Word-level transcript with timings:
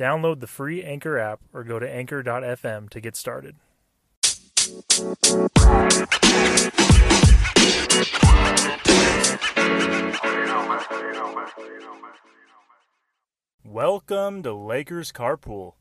Download 0.00 0.40
the 0.40 0.46
free 0.46 0.82
Anchor 0.82 1.18
app 1.18 1.40
or 1.52 1.62
go 1.62 1.78
to 1.78 1.86
anchor.fm 1.86 2.88
to 2.88 3.00
get 3.02 3.14
started. 3.14 3.56
Welcome 13.62 14.42
to 14.42 14.54
Lakers 14.54 15.12
Carpool. 15.12 15.74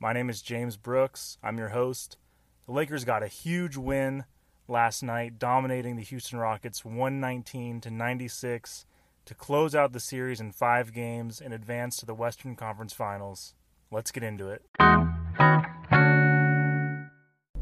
My 0.00 0.14
name 0.14 0.30
is 0.30 0.40
James 0.40 0.78
Brooks. 0.78 1.36
I'm 1.42 1.58
your 1.58 1.68
host. 1.68 2.16
The 2.64 2.72
Lakers 2.72 3.04
got 3.04 3.22
a 3.22 3.28
huge 3.28 3.76
win 3.76 4.24
last 4.66 5.02
night, 5.02 5.38
dominating 5.38 5.96
the 5.96 6.02
Houston 6.02 6.38
Rockets 6.38 6.82
119 6.82 7.82
to 7.82 7.90
96 7.90 8.86
to 9.26 9.34
close 9.34 9.74
out 9.74 9.92
the 9.92 10.00
series 10.00 10.40
in 10.40 10.52
5 10.52 10.94
games 10.94 11.42
and 11.42 11.52
advance 11.52 11.98
to 11.98 12.06
the 12.06 12.14
Western 12.14 12.56
Conference 12.56 12.94
Finals. 12.94 13.52
Let's 13.90 14.10
get 14.10 14.22
into 14.22 14.48
it. 14.48 14.62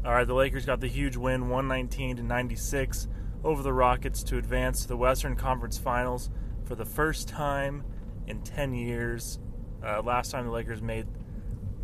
All 0.05 0.11
right, 0.11 0.25
the 0.25 0.33
Lakers 0.33 0.65
got 0.65 0.79
the 0.79 0.87
huge 0.87 1.15
win 1.15 1.49
119 1.49 2.17
to 2.17 2.23
96 2.23 3.07
over 3.43 3.61
the 3.61 3.73
Rockets 3.73 4.23
to 4.23 4.37
advance 4.37 4.81
to 4.81 4.87
the 4.87 4.97
Western 4.97 5.35
Conference 5.35 5.77
Finals 5.77 6.29
for 6.63 6.75
the 6.75 6.85
first 6.85 7.27
time 7.27 7.83
in 8.27 8.41
10 8.41 8.73
years. 8.73 9.39
Uh, 9.85 10.01
last 10.01 10.31
time 10.31 10.45
the 10.45 10.51
Lakers 10.51 10.81
made 10.81 11.05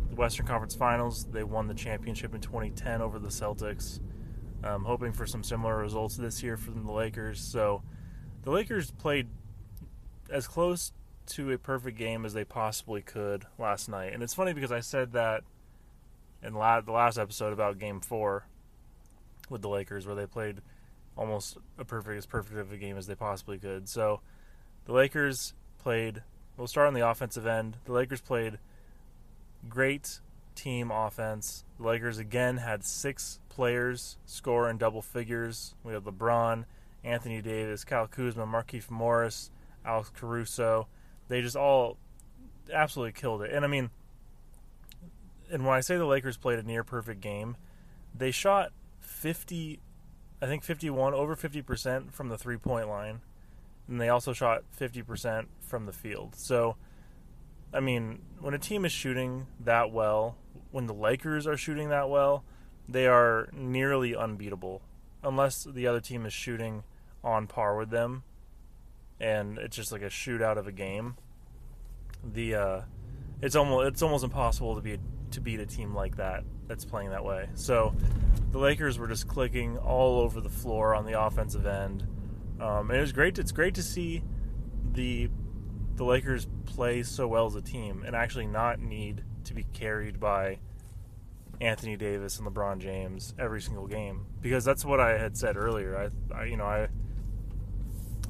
the 0.08 0.16
Western 0.16 0.46
Conference 0.46 0.74
Finals, 0.74 1.24
they 1.30 1.44
won 1.44 1.68
the 1.68 1.74
championship 1.74 2.34
in 2.34 2.40
2010 2.40 3.00
over 3.00 3.18
the 3.18 3.28
Celtics. 3.28 4.00
Um, 4.64 4.84
hoping 4.84 5.12
for 5.12 5.26
some 5.26 5.42
similar 5.42 5.76
results 5.76 6.16
this 6.16 6.42
year 6.42 6.56
from 6.56 6.84
the 6.84 6.92
Lakers. 6.92 7.40
So 7.40 7.82
the 8.42 8.50
Lakers 8.50 8.90
played 8.90 9.28
as 10.30 10.46
close 10.46 10.92
to 11.34 11.50
a 11.52 11.58
perfect 11.58 11.98
game 11.98 12.24
as 12.24 12.34
they 12.34 12.44
possibly 12.44 13.02
could 13.02 13.46
last 13.58 13.88
night. 13.88 14.12
And 14.12 14.22
it's 14.22 14.34
funny 14.34 14.52
because 14.52 14.72
I 14.72 14.80
said 14.80 15.12
that 15.12 15.44
in 16.42 16.54
la- 16.54 16.80
the 16.80 16.92
last 16.92 17.18
episode 17.18 17.52
about 17.52 17.78
Game 17.78 18.00
Four 18.00 18.46
with 19.48 19.62
the 19.62 19.68
Lakers, 19.68 20.06
where 20.06 20.14
they 20.14 20.26
played 20.26 20.60
almost 21.16 21.58
a 21.78 21.84
perfect 21.84 22.16
as 22.16 22.26
perfect 22.26 22.58
of 22.58 22.72
a 22.72 22.76
game 22.76 22.96
as 22.96 23.06
they 23.06 23.14
possibly 23.14 23.58
could. 23.58 23.88
So 23.88 24.20
the 24.86 24.92
Lakers 24.92 25.54
played. 25.78 26.22
We'll 26.56 26.66
start 26.66 26.88
on 26.88 26.94
the 26.94 27.08
offensive 27.08 27.46
end. 27.46 27.76
The 27.84 27.92
Lakers 27.92 28.20
played 28.20 28.58
great 29.68 30.20
team 30.54 30.90
offense. 30.90 31.64
The 31.78 31.86
Lakers 31.86 32.18
again 32.18 32.58
had 32.58 32.84
six 32.84 33.40
players 33.48 34.18
score 34.26 34.68
in 34.68 34.78
double 34.78 35.02
figures. 35.02 35.74
We 35.82 35.92
have 35.92 36.04
LeBron, 36.04 36.64
Anthony 37.04 37.40
Davis, 37.40 37.84
Kyle 37.84 38.06
Kuzma, 38.06 38.46
Markieff 38.46 38.90
Morris, 38.90 39.50
Alex 39.84 40.10
Caruso. 40.14 40.88
They 41.32 41.40
just 41.40 41.56
all 41.56 41.96
absolutely 42.70 43.12
killed 43.12 43.40
it. 43.40 43.52
And 43.52 43.64
I 43.64 43.68
mean, 43.68 43.88
and 45.50 45.64
when 45.64 45.74
I 45.74 45.80
say 45.80 45.96
the 45.96 46.04
Lakers 46.04 46.36
played 46.36 46.58
a 46.58 46.62
near 46.62 46.84
perfect 46.84 47.22
game, 47.22 47.56
they 48.14 48.30
shot 48.30 48.70
50, 49.00 49.80
I 50.42 50.46
think 50.46 50.62
51, 50.62 51.14
over 51.14 51.34
50% 51.34 52.12
from 52.12 52.28
the 52.28 52.36
three 52.36 52.58
point 52.58 52.86
line. 52.86 53.22
And 53.88 53.98
they 53.98 54.10
also 54.10 54.34
shot 54.34 54.64
50% 54.78 55.46
from 55.58 55.86
the 55.86 55.92
field. 55.94 56.34
So, 56.34 56.76
I 57.72 57.80
mean, 57.80 58.20
when 58.38 58.52
a 58.52 58.58
team 58.58 58.84
is 58.84 58.92
shooting 58.92 59.46
that 59.58 59.90
well, 59.90 60.36
when 60.70 60.84
the 60.84 60.92
Lakers 60.92 61.46
are 61.46 61.56
shooting 61.56 61.88
that 61.88 62.10
well, 62.10 62.44
they 62.86 63.06
are 63.06 63.48
nearly 63.54 64.14
unbeatable. 64.14 64.82
Unless 65.24 65.64
the 65.64 65.86
other 65.86 66.00
team 66.00 66.26
is 66.26 66.34
shooting 66.34 66.82
on 67.24 67.46
par 67.46 67.74
with 67.78 67.88
them 67.88 68.24
and 69.22 69.56
it's 69.58 69.76
just 69.76 69.92
like 69.92 70.02
a 70.02 70.06
shootout 70.06 70.58
of 70.58 70.66
a 70.66 70.72
game. 70.72 71.14
The 72.24 72.54
uh, 72.54 72.80
it's 73.40 73.56
almost 73.56 73.88
it's 73.88 74.02
almost 74.02 74.24
impossible 74.24 74.74
to 74.76 74.80
be 74.80 74.98
to 75.32 75.40
beat 75.40 75.60
a 75.60 75.66
team 75.66 75.94
like 75.94 76.16
that 76.16 76.44
that's 76.68 76.84
playing 76.84 77.10
that 77.10 77.24
way. 77.24 77.48
So 77.54 77.94
the 78.50 78.58
Lakers 78.58 78.98
were 78.98 79.08
just 79.08 79.28
clicking 79.28 79.78
all 79.78 80.20
over 80.20 80.40
the 80.40 80.48
floor 80.48 80.94
on 80.94 81.04
the 81.04 81.20
offensive 81.20 81.66
end, 81.66 82.06
um, 82.60 82.90
and 82.90 82.98
it 82.98 83.00
was 83.00 83.12
great. 83.12 83.38
It's 83.38 83.52
great 83.52 83.74
to 83.74 83.82
see 83.82 84.22
the 84.92 85.30
the 85.96 86.04
Lakers 86.04 86.46
play 86.64 87.02
so 87.02 87.28
well 87.28 87.46
as 87.46 87.54
a 87.54 87.62
team 87.62 88.02
and 88.06 88.16
actually 88.16 88.46
not 88.46 88.80
need 88.80 89.24
to 89.44 89.54
be 89.54 89.64
carried 89.72 90.18
by 90.18 90.58
Anthony 91.60 91.96
Davis 91.96 92.38
and 92.38 92.48
LeBron 92.48 92.78
James 92.78 93.34
every 93.38 93.60
single 93.60 93.86
game 93.86 94.26
because 94.40 94.64
that's 94.64 94.84
what 94.84 95.00
I 95.00 95.18
had 95.18 95.36
said 95.36 95.56
earlier. 95.56 96.10
I, 96.32 96.34
I 96.34 96.44
you 96.44 96.56
know 96.56 96.64
I 96.64 96.88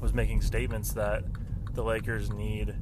was 0.01 0.13
making 0.13 0.41
statements 0.41 0.93
that 0.93 1.23
the 1.73 1.83
Lakers 1.83 2.31
need 2.31 2.75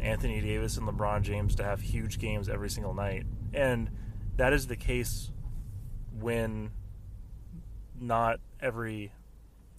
Anthony 0.00 0.40
Davis 0.40 0.76
and 0.76 0.86
LeBron 0.88 1.22
James 1.22 1.54
to 1.56 1.64
have 1.64 1.80
huge 1.80 2.18
games 2.18 2.48
every 2.48 2.70
single 2.70 2.94
night. 2.94 3.24
And 3.52 3.90
that 4.36 4.52
is 4.52 4.66
the 4.66 4.76
case 4.76 5.30
when 6.18 6.70
not 7.98 8.40
every 8.60 9.12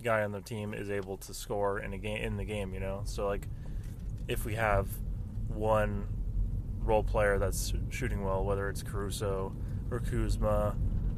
guy 0.03 0.23
on 0.23 0.31
the 0.31 0.41
team 0.41 0.73
is 0.73 0.89
able 0.89 1.17
to 1.17 1.33
score 1.33 1.79
in 1.79 1.93
a 1.93 1.97
game 1.97 2.21
in 2.21 2.37
the 2.37 2.45
game, 2.45 2.73
you 2.73 2.79
know. 2.79 3.01
So 3.05 3.27
like 3.27 3.47
if 4.27 4.45
we 4.45 4.55
have 4.55 4.87
one 5.47 6.07
role 6.79 7.03
player 7.03 7.37
that's 7.37 7.73
shooting 7.89 8.23
well, 8.23 8.43
whether 8.43 8.69
it's 8.69 8.83
Caruso 8.83 9.53
or 9.89 9.99
Kuzma 9.99 10.75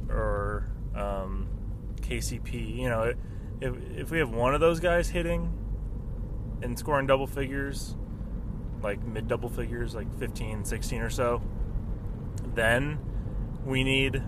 or 0.09 0.69
um, 0.95 1.47
KCP, 2.01 2.77
you 2.77 2.89
know, 2.89 3.13
if 3.61 3.75
if 3.95 4.11
we 4.11 4.19
have 4.19 4.31
one 4.31 4.53
of 4.53 4.59
those 4.59 4.79
guys 4.79 5.09
hitting 5.09 5.51
and 6.61 6.77
scoring 6.77 7.07
double 7.07 7.27
figures, 7.27 7.95
like 8.83 9.03
mid 9.05 9.27
double 9.27 9.49
figures, 9.49 9.95
like 9.95 10.13
15, 10.19 10.65
16 10.65 11.01
or 11.01 11.09
so, 11.09 11.41
then 12.53 12.99
we 13.65 13.83
need 13.83 14.21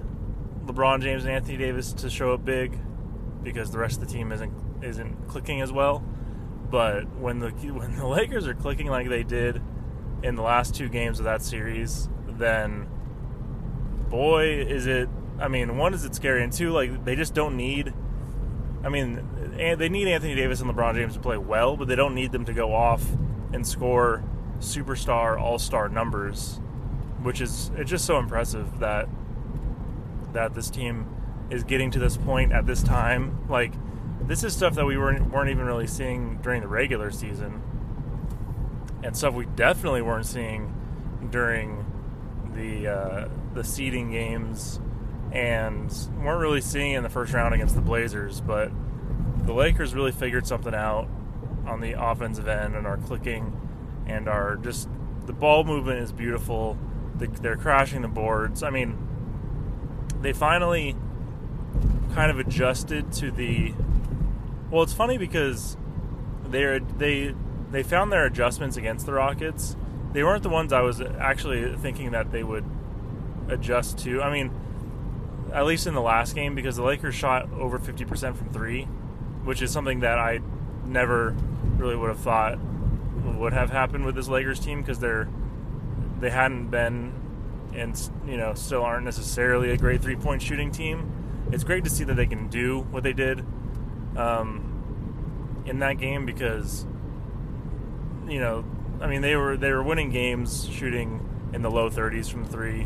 LeBron 0.66 1.02
James 1.02 1.26
and 1.26 1.34
Anthony 1.34 1.58
Davis 1.58 1.94
to 1.94 2.10
show 2.10 2.34
up 2.34 2.44
big 2.44 2.80
because 3.44 3.72
the 3.72 3.78
rest 3.78 4.02
of 4.02 4.08
the 4.08 4.14
team 4.14 4.32
isn't 4.32 4.54
isn't 4.84 5.28
clicking 5.28 5.62
as 5.62 5.72
well. 5.72 6.04
But 6.70 7.08
when 7.18 7.40
the 7.40 7.50
when 7.72 7.96
the 7.96 8.08
Lakers 8.08 8.48
are 8.48 8.56
clicking 8.56 8.88
like 8.88 9.10
they 9.10 9.24
did 9.24 9.62
in 10.24 10.36
the 10.36 10.42
last 10.42 10.74
two 10.74 10.90
games 10.90 11.20
of 11.20 11.26
that 11.26 11.42
series, 11.42 12.10
then 12.28 12.88
boy 14.10 14.62
is 14.62 14.88
it 14.88 15.10
I 15.40 15.50
mean, 15.50 15.78
one 15.78 15.94
is 15.94 16.06
it 16.06 16.16
scary 16.16 16.44
and 16.44 16.52
two 16.52 16.72
like 16.72 17.04
they 17.06 17.16
just 17.16 17.34
don't 17.34 17.58
need 17.58 17.94
I 18.84 18.90
mean, 18.90 19.28
they 19.58 19.90
need 19.90 20.08
Anthony 20.08 20.36
Davis 20.36 20.62
and 20.62 20.70
LeBron 20.70 20.94
James 20.94 21.16
to 21.16 21.20
play 21.20 21.38
well, 21.38 21.76
but 21.76 21.88
they 21.88 21.96
don't 21.96 22.14
need 22.14 22.32
them 22.32 22.46
to 22.46 22.54
go 22.54 22.72
off 22.72 23.04
and 23.52 23.66
score 23.66 24.24
superstar, 24.60 25.40
all-star 25.40 25.90
numbers, 25.90 26.60
which 27.22 27.42
is 27.42 27.72
it's 27.76 27.90
just 27.90 28.06
so 28.06 28.18
impressive 28.18 28.80
that 28.80 29.08
that 30.34 30.54
this 30.54 30.70
team 30.70 31.08
is 31.50 31.64
getting 31.64 31.92
to 31.92 32.00
this 32.00 32.18
point 32.18 32.52
at 32.52 32.66
this 32.66 32.84
time. 32.84 33.46
Like 33.50 33.74
this 34.22 34.44
is 34.44 34.54
stuff 34.54 34.76
that 34.76 34.86
we 34.86 34.98
weren't 34.98 35.32
weren't 35.32 35.50
even 35.50 35.66
really 35.66 35.88
seeing 35.88 36.40
during 36.42 36.62
the 36.62 36.68
regular 36.68 37.12
season, 37.12 37.62
and 39.04 39.16
stuff 39.16 39.34
we 39.34 39.46
definitely 39.46 40.02
weren't 40.02 40.26
seeing 40.26 40.74
during 41.32 41.86
the 42.54 42.88
uh, 42.88 43.28
the 43.54 43.64
seeding 43.64 44.12
games 44.12 44.80
and 45.32 45.92
weren't 46.24 46.40
really 46.40 46.62
seeing 46.62 46.94
in 46.94 47.04
the 47.04 47.10
first 47.10 47.34
round 47.34 47.54
against 47.54 47.76
the 47.76 47.82
Blazers, 47.82 48.40
but 48.42 48.72
the 49.46 49.54
Lakers 49.54 49.94
really 49.94 50.12
figured 50.12 50.48
something 50.48 50.74
out 50.74 51.08
on 51.68 51.82
the 51.82 51.92
offensive 51.92 52.48
end 52.48 52.76
and 52.76 52.88
are 52.88 52.98
clicking 52.98 53.65
and 54.06 54.28
are 54.28 54.56
just 54.58 54.90
the 55.26 55.34
ball 55.34 55.64
movement 55.64 56.00
is 56.00 56.12
beautiful. 56.12 56.78
They're 57.16 57.56
crashing 57.56 58.02
the 58.02 58.08
boards. 58.08 58.62
I 58.62 58.70
mean, 58.70 58.98
they 60.22 60.34
finally 60.34 60.96
kind 62.14 62.32
of 62.32 62.40
adjusted 62.40 63.12
to 63.14 63.32
the. 63.32 63.74
Well, 64.70 64.84
it's 64.84 64.94
funny 64.94 65.18
because 65.18 65.78
they 66.48 66.80
they 66.98 67.34
they 67.72 67.84
found 67.84 68.12
their 68.12 68.26
adjustments 68.26 68.78
against 68.78 69.06
the 69.06 69.14
Rockets. 69.14 69.76
They 70.14 70.24
weren't 70.24 70.44
the 70.44 70.50
ones 70.50 70.72
I 70.72 70.82
was 70.82 71.02
actually 71.02 71.76
thinking 71.78 72.12
that 72.12 72.32
they 72.32 72.44
would 72.44 72.66
adjust 73.50 73.98
to. 74.00 74.22
I 74.22 74.32
mean, 74.32 74.52
at 75.54 75.66
least 75.66 75.88
in 75.88 75.94
the 75.94 76.02
last 76.02 76.36
game, 76.36 76.56
because 76.56 76.78
the 76.78 76.84
Lakers 76.84 77.16
shot 77.16 77.52
over 77.54 77.80
50% 77.80 78.36
from 78.36 78.50
three, 78.50 78.84
which 79.44 79.62
is 79.62 79.72
something 79.72 80.00
that 80.02 80.18
I 80.18 80.40
never 80.86 81.36
really 81.78 81.96
would 81.96 82.10
have 82.10 82.20
thought 82.20 82.58
would 83.26 83.54
have 83.54 83.70
happened 83.70 84.06
with 84.06 84.16
this 84.16 84.28
Lakers 84.28 84.60
team 84.60 84.82
because 84.82 85.00
they're 85.00 85.28
they 86.20 86.30
hadn't 86.30 86.70
been 86.70 87.14
and 87.74 88.10
you 88.26 88.38
know 88.38 88.54
still 88.54 88.82
aren't 88.82 89.06
necessarily 89.06 89.72
a 89.72 89.78
great 89.78 90.02
three 90.02 90.16
point 90.16 90.42
shooting 90.42 90.72
team, 90.72 91.12
it's 91.52 91.64
great 91.64 91.84
to 91.84 91.90
see 91.90 92.04
that 92.04 92.16
they 92.16 92.26
can 92.26 92.48
do 92.48 92.82
what 92.92 93.04
they 93.04 93.14
did 93.14 93.46
um, 94.16 95.64
in 95.66 95.80
that 95.80 95.98
game 95.98 96.26
because 96.26 96.86
you 98.28 98.40
know 98.40 98.64
I 99.02 99.08
mean 99.08 99.22
they 99.22 99.36
were 99.36 99.58
they 99.58 99.72
were 99.72 99.84
winning 99.84 100.10
games 100.10 100.68
shooting 100.70 101.22
in 101.54 101.62
the 101.62 101.72
low 101.72 101.90
30s 101.90 102.30
from 102.30 102.46
three, 102.46 102.84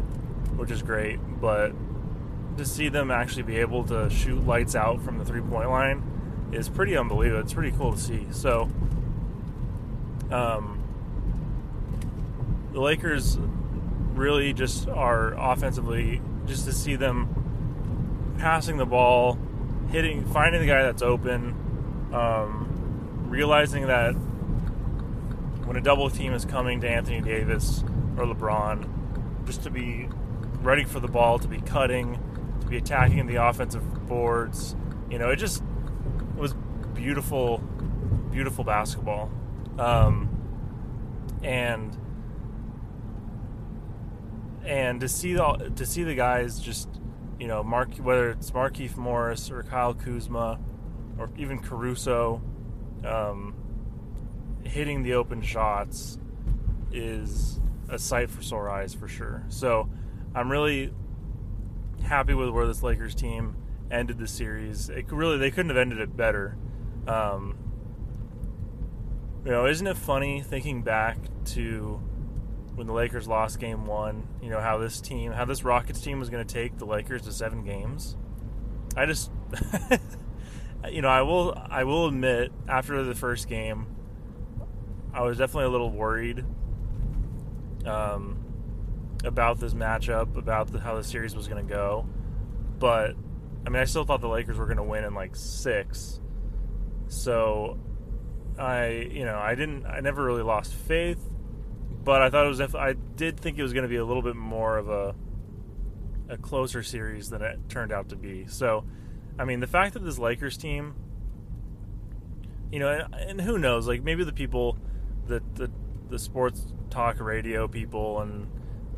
which 0.56 0.72
is 0.72 0.82
great, 0.82 1.20
but 1.40 1.74
to 2.58 2.66
see 2.66 2.90
them 2.90 3.10
actually 3.10 3.44
be 3.44 3.58
able 3.58 3.84
to 3.86 4.10
shoot 4.10 4.46
lights 4.46 4.76
out 4.76 5.02
from 5.02 5.18
the 5.18 5.26
three 5.26 5.42
point 5.42 5.70
line 5.70 6.04
is 6.52 6.70
pretty 6.70 6.98
unbelievable. 6.98 7.42
It's 7.42 7.54
pretty 7.54 7.72
cool 7.72 7.94
to 7.94 8.00
see. 8.00 8.28
So, 8.32 8.70
um, 10.32 10.82
the 12.74 12.80
Lakers 12.80 13.38
really 14.14 14.54
just 14.54 14.88
are 14.88 15.34
offensively, 15.34 16.22
just 16.46 16.66
to 16.66 16.74
see 16.74 16.96
them 16.96 18.36
passing 18.38 18.78
the 18.78 18.86
ball, 18.86 19.38
hitting, 19.92 20.26
finding 20.26 20.62
the 20.62 20.68
guy 20.68 20.84
that's 20.84 21.02
open, 21.02 22.10
um, 22.14 23.26
realizing 23.28 23.88
that 23.88 24.14
when 25.66 25.78
a 25.78 25.82
double 25.82 26.10
team 26.10 26.34
is 26.34 26.46
coming 26.46 26.82
to 26.82 26.90
Anthony 26.90 27.22
Davis 27.22 27.84
or 28.18 28.26
LeBron, 28.26 29.46
just 29.46 29.64
to 29.64 29.70
be 29.70 30.10
ready 30.62 30.84
for 30.84 31.00
the 31.00 31.08
ball, 31.08 31.40
to 31.40 31.48
be 31.48 31.60
cutting, 31.62 32.20
to 32.62 32.68
be 32.68 32.78
attacking 32.78 33.26
the 33.28 33.36
offensive 33.36 34.08
boards. 34.08 34.76
You 35.10 35.20
know, 35.20 35.30
it 35.30 35.38
just 35.38 35.64
was 36.36 36.54
beautiful, 36.94 37.60
beautiful 38.32 38.64
basketball. 38.64 39.32
Um, 39.80 40.30
and 41.42 41.98
and 44.66 45.00
to 45.02 45.08
see 45.08 45.34
the 45.34 45.72
to 45.76 45.86
see 45.86 46.04
the 46.04 46.16
guys 46.16 46.60
just 46.60 46.90
you 47.40 47.48
know 47.48 47.64
Mark 47.64 47.96
whether 47.96 48.30
it's 48.30 48.52
Markieff 48.52 48.98
Morris 48.98 49.50
or 49.50 49.64
Kyle 49.64 49.94
Kuzma 49.94 50.60
or 51.18 51.30
even 51.38 51.60
Caruso 51.60 52.42
um, 53.06 53.56
hitting 54.64 55.04
the 55.04 55.14
open 55.14 55.42
shots 55.42 56.18
is 56.92 57.60
a 57.90 57.98
sight 57.98 58.30
for 58.30 58.42
sore 58.42 58.70
eyes 58.70 58.94
for 58.94 59.08
sure. 59.08 59.44
So 59.50 59.90
I'm 60.36 60.52
really 60.52 60.94
happy 62.04 62.34
with 62.34 62.50
where 62.50 62.68
this 62.68 62.84
Lakers 62.84 63.16
team 63.16 63.56
ended 63.92 64.18
the 64.18 64.28
series. 64.28 64.90
It 64.90 65.12
really 65.12 65.38
they 65.38 65.52
couldn't 65.52 65.70
have 65.70 65.78
ended 65.78 66.00
it 66.00 66.16
better. 66.16 66.58
Um, 67.08 67.58
you 69.50 69.56
know, 69.56 69.66
isn't 69.66 69.88
it 69.88 69.98
funny 69.98 70.44
thinking 70.44 70.84
back 70.84 71.18
to 71.44 72.00
when 72.76 72.86
the 72.86 72.94
Lakers 72.94 73.28
lost 73.28 73.60
game 73.60 73.88
one, 73.88 74.28
you 74.44 74.50
know, 74.52 74.62
how 74.62 74.78
this 74.78 75.02
team, 75.02 75.32
how 75.32 75.44
this 75.44 75.64
Rockets 75.64 76.02
team 76.02 76.20
was 76.20 76.30
going 76.30 76.46
to 76.46 76.54
take 76.54 76.78
the 76.78 76.86
Lakers 76.86 77.24
to 77.24 77.32
seven 77.32 77.64
games. 77.64 78.16
I 78.96 79.08
just, 79.08 79.32
you 80.92 81.02
know, 81.02 81.08
I 81.08 81.24
will, 81.24 81.60
I 81.68 81.84
will 81.84 82.06
admit, 82.06 82.52
after 82.68 83.04
the 83.04 83.16
first 83.16 83.50
game, 83.50 83.88
I 85.16 85.24
was 85.24 85.40
definitely 85.40 85.66
a 85.66 85.70
little 85.70 85.90
worried 85.90 86.46
um, 87.88 88.38
about 89.24 89.60
this 89.60 89.74
matchup, 89.74 90.38
about 90.38 90.72
the, 90.72 90.80
how 90.80 90.94
the 90.94 91.04
series 91.04 91.36
was 91.36 91.48
going 91.48 91.68
to 91.68 91.74
go. 91.74 92.08
But, 92.78 93.16
I 93.66 93.72
mean, 93.72 93.82
I 93.82 93.86
still 93.86 94.06
thought 94.06 94.22
the 94.22 94.30
Lakers 94.30 94.60
were 94.60 94.68
going 94.68 94.78
to 94.78 94.84
win 94.84 95.06
in 95.06 95.16
like 95.16 95.36
six. 95.36 96.22
So, 97.08 97.80
I, 98.60 99.10
you 99.12 99.26
know, 99.26 99.38
I 99.38 99.56
didn't, 99.56 99.86
I 99.86 100.02
never 100.02 100.24
really 100.24 100.44
lost 100.44 100.74
faith 100.74 101.20
but 102.04 102.22
I 102.22 102.30
thought 102.30 102.46
it 102.46 102.50
was. 102.50 102.62
I 102.76 102.94
did 102.94 103.40
think 103.40 103.58
it 103.58 103.64
was 103.64 103.74
going 103.74 103.84
to 103.84 103.90
be 103.90 103.98
a 103.98 104.06
little 104.06 104.24
bit 104.24 104.36
more 104.36 104.78
of 104.78 104.90
a 104.90 105.16
a 106.30 106.38
closer 106.38 106.84
series 106.84 107.30
than 107.30 107.42
it 107.42 107.60
turned 107.70 107.92
out 107.92 108.10
to 108.10 108.16
be. 108.16 108.46
So, 108.48 108.86
I 109.38 109.46
mean, 109.46 109.60
the 109.60 109.68
fact 109.68 109.94
that 109.96 110.04
this 110.04 110.20
Lakers 110.20 110.58
team, 110.58 110.96
you 112.72 112.80
know, 112.80 112.90
and, 112.90 113.14
and 113.14 113.42
who 113.42 113.58
knows, 113.58 113.88
like 113.88 114.04
maybe 114.04 114.24
the 114.24 114.34
people, 114.34 114.78
the 115.28 115.42
the 115.56 115.72
the 116.10 116.20
sports 116.20 116.74
talk 116.90 117.20
radio 117.20 117.68
people 117.68 118.22
and 118.22 118.50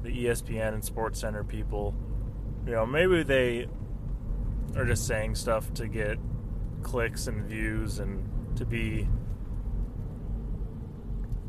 the 0.04 0.10
ESPN 0.10 0.74
and 0.74 0.84
Sports 0.84 1.20
Center 1.20 1.44
people, 1.44 1.96
you 2.66 2.72
know, 2.74 2.86
maybe 2.86 3.24
they 3.24 3.68
are 4.76 4.86
just 4.86 5.08
saying 5.08 5.36
stuff 5.36 5.74
to 5.74 5.88
get 5.88 6.18
clicks 6.84 7.28
and 7.28 7.46
views 7.46 8.00
and 8.00 8.58
to 8.58 8.66
be 8.66 9.08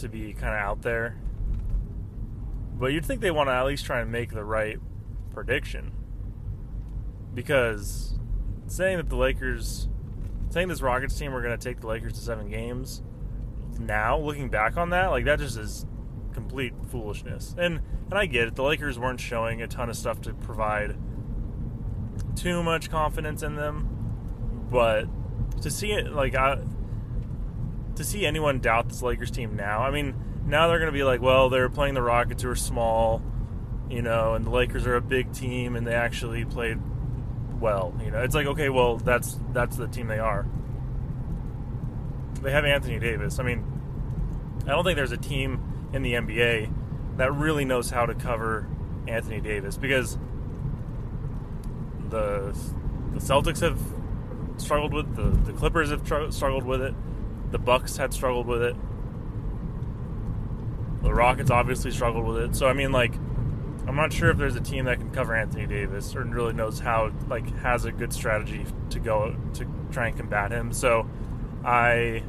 to 0.02 0.08
be 0.08 0.32
kind 0.32 0.54
of 0.54 0.60
out 0.60 0.82
there 0.82 1.16
but 2.82 2.92
you'd 2.92 3.06
think 3.06 3.20
they 3.20 3.30
want 3.30 3.48
to 3.48 3.52
at 3.52 3.64
least 3.64 3.84
try 3.84 4.00
and 4.00 4.10
make 4.10 4.32
the 4.32 4.42
right 4.42 4.76
prediction. 5.30 5.92
Because 7.32 8.18
saying 8.66 8.96
that 8.96 9.08
the 9.08 9.14
Lakers, 9.14 9.88
saying 10.50 10.66
this 10.66 10.82
Rockets 10.82 11.16
team 11.16 11.32
were 11.32 11.42
going 11.42 11.56
to 11.56 11.64
take 11.64 11.80
the 11.80 11.86
Lakers 11.86 12.14
to 12.14 12.18
seven 12.18 12.50
games, 12.50 13.00
now 13.78 14.18
looking 14.18 14.48
back 14.48 14.76
on 14.76 14.90
that, 14.90 15.12
like 15.12 15.24
that 15.26 15.38
just 15.38 15.56
is 15.56 15.86
complete 16.34 16.72
foolishness. 16.90 17.54
And 17.56 17.82
and 18.06 18.14
I 18.14 18.26
get 18.26 18.48
it, 18.48 18.56
the 18.56 18.64
Lakers 18.64 18.98
weren't 18.98 19.20
showing 19.20 19.62
a 19.62 19.68
ton 19.68 19.88
of 19.88 19.96
stuff 19.96 20.20
to 20.22 20.34
provide 20.34 20.96
too 22.34 22.64
much 22.64 22.90
confidence 22.90 23.44
in 23.44 23.54
them, 23.54 24.68
but 24.72 25.04
to 25.62 25.70
see 25.70 25.92
it 25.92 26.12
like 26.12 26.34
I, 26.34 26.58
to 27.96 28.04
see 28.04 28.26
anyone 28.26 28.60
doubt 28.60 28.88
this 28.88 29.02
Lakers 29.02 29.30
team 29.30 29.56
now, 29.56 29.80
I 29.80 29.90
mean 29.90 30.14
now 30.46 30.68
they're 30.68 30.78
going 30.78 30.92
to 30.92 30.96
be 30.96 31.04
like, 31.04 31.20
well, 31.20 31.48
they're 31.48 31.68
playing 31.68 31.94
the 31.94 32.02
Rockets 32.02 32.42
who 32.42 32.50
are 32.50 32.56
small, 32.56 33.22
you 33.88 34.02
know, 34.02 34.34
and 34.34 34.44
the 34.44 34.50
Lakers 34.50 34.86
are 34.86 34.96
a 34.96 35.00
big 35.00 35.32
team 35.32 35.76
and 35.76 35.86
they 35.86 35.94
actually 35.94 36.44
played 36.44 36.78
well. 37.60 37.94
You 38.04 38.10
know, 38.10 38.22
it's 38.22 38.34
like, 38.34 38.46
okay, 38.46 38.68
well, 38.68 38.96
that's 38.96 39.38
that's 39.52 39.76
the 39.76 39.86
team 39.86 40.08
they 40.08 40.18
are. 40.18 40.46
They 42.42 42.50
have 42.50 42.64
Anthony 42.64 42.98
Davis. 42.98 43.38
I 43.38 43.44
mean, 43.44 43.64
I 44.64 44.70
don't 44.70 44.84
think 44.84 44.96
there's 44.96 45.12
a 45.12 45.16
team 45.16 45.90
in 45.92 46.02
the 46.02 46.14
NBA 46.14 46.72
that 47.18 47.32
really 47.32 47.64
knows 47.64 47.90
how 47.90 48.06
to 48.06 48.14
cover 48.14 48.66
Anthony 49.06 49.40
Davis 49.40 49.76
because 49.76 50.18
the 52.10 52.56
the 53.12 53.20
Celtics 53.20 53.60
have 53.60 53.80
struggled 54.56 54.92
with 54.92 55.14
the 55.14 55.52
the 55.52 55.56
Clippers 55.56 55.90
have 55.90 56.04
tr- 56.04 56.30
struggled 56.30 56.64
with 56.64 56.82
it. 56.82 56.94
The 57.52 57.58
Bucks 57.58 57.96
had 57.96 58.12
struggled 58.12 58.46
with 58.46 58.62
it. 58.62 58.76
The 61.02 61.12
Rockets 61.12 61.50
obviously 61.50 61.90
struggled 61.90 62.26
with 62.26 62.38
it. 62.38 62.56
So 62.56 62.66
I 62.66 62.72
mean, 62.72 62.92
like, 62.92 63.14
I'm 63.86 63.96
not 63.96 64.12
sure 64.12 64.30
if 64.30 64.38
there's 64.38 64.56
a 64.56 64.60
team 64.60 64.84
that 64.86 64.98
can 64.98 65.10
cover 65.10 65.34
Anthony 65.34 65.66
Davis 65.66 66.14
or 66.14 66.24
really 66.24 66.52
knows 66.52 66.78
how, 66.78 67.12
like, 67.28 67.54
has 67.58 67.84
a 67.84 67.92
good 67.92 68.12
strategy 68.12 68.64
to 68.90 69.00
go 69.00 69.36
to 69.54 69.66
try 69.90 70.08
and 70.08 70.16
combat 70.16 70.52
him. 70.52 70.72
So 70.72 71.08
I, 71.64 72.22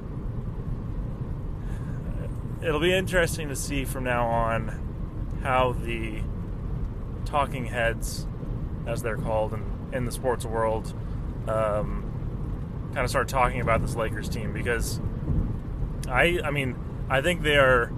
it'll 2.62 2.80
be 2.80 2.94
interesting 2.94 3.50
to 3.50 3.56
see 3.56 3.86
from 3.86 4.04
now 4.04 4.28
on 4.28 5.40
how 5.44 5.74
the 5.74 6.22
talking 7.26 7.66
heads, 7.66 8.28
as 8.88 9.04
they're 9.04 9.18
called 9.18 9.54
in, 9.54 9.64
in 9.94 10.06
the 10.06 10.12
sports 10.12 10.46
world, 10.46 10.94
um, 11.48 12.10
kind 12.94 13.04
of 13.04 13.10
start 13.10 13.28
talking 13.28 13.62
about 13.62 13.82
this 13.82 13.96
Lakers 13.96 14.28
team 14.28 14.54
because 14.54 15.00
I, 16.08 16.40
I 16.44 16.52
mean, 16.52 16.76
I 17.10 17.22
think 17.22 17.42
they 17.42 17.58
are 17.58 17.92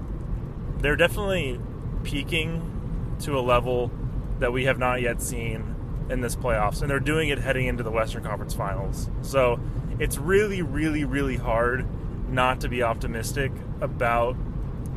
they're 0.80 0.96
definitely 0.96 1.60
peaking 2.04 3.16
to 3.22 3.38
a 3.38 3.42
level 3.42 3.92
that 4.40 4.52
we 4.52 4.66
have 4.66 4.78
not 4.78 5.02
yet 5.02 5.22
seen 5.22 5.76
in 6.10 6.22
this 6.22 6.36
playoffs, 6.36 6.82
and 6.82 6.90
they're 6.90 7.00
doing 7.00 7.30
it 7.30 7.40
heading 7.40 7.66
into 7.68 7.84
the 7.84 7.92
Western 7.92 8.24
Conference 8.24 8.54
Finals. 8.54 9.10
So 9.22 9.60
it's 10.00 10.18
really, 10.18 10.62
really, 10.62 11.04
really 11.04 11.38
hard 11.38 11.86
not 12.30 12.62
to 12.62 12.70
be 12.70 12.84
optimistic 12.84 13.52
about 13.82 14.34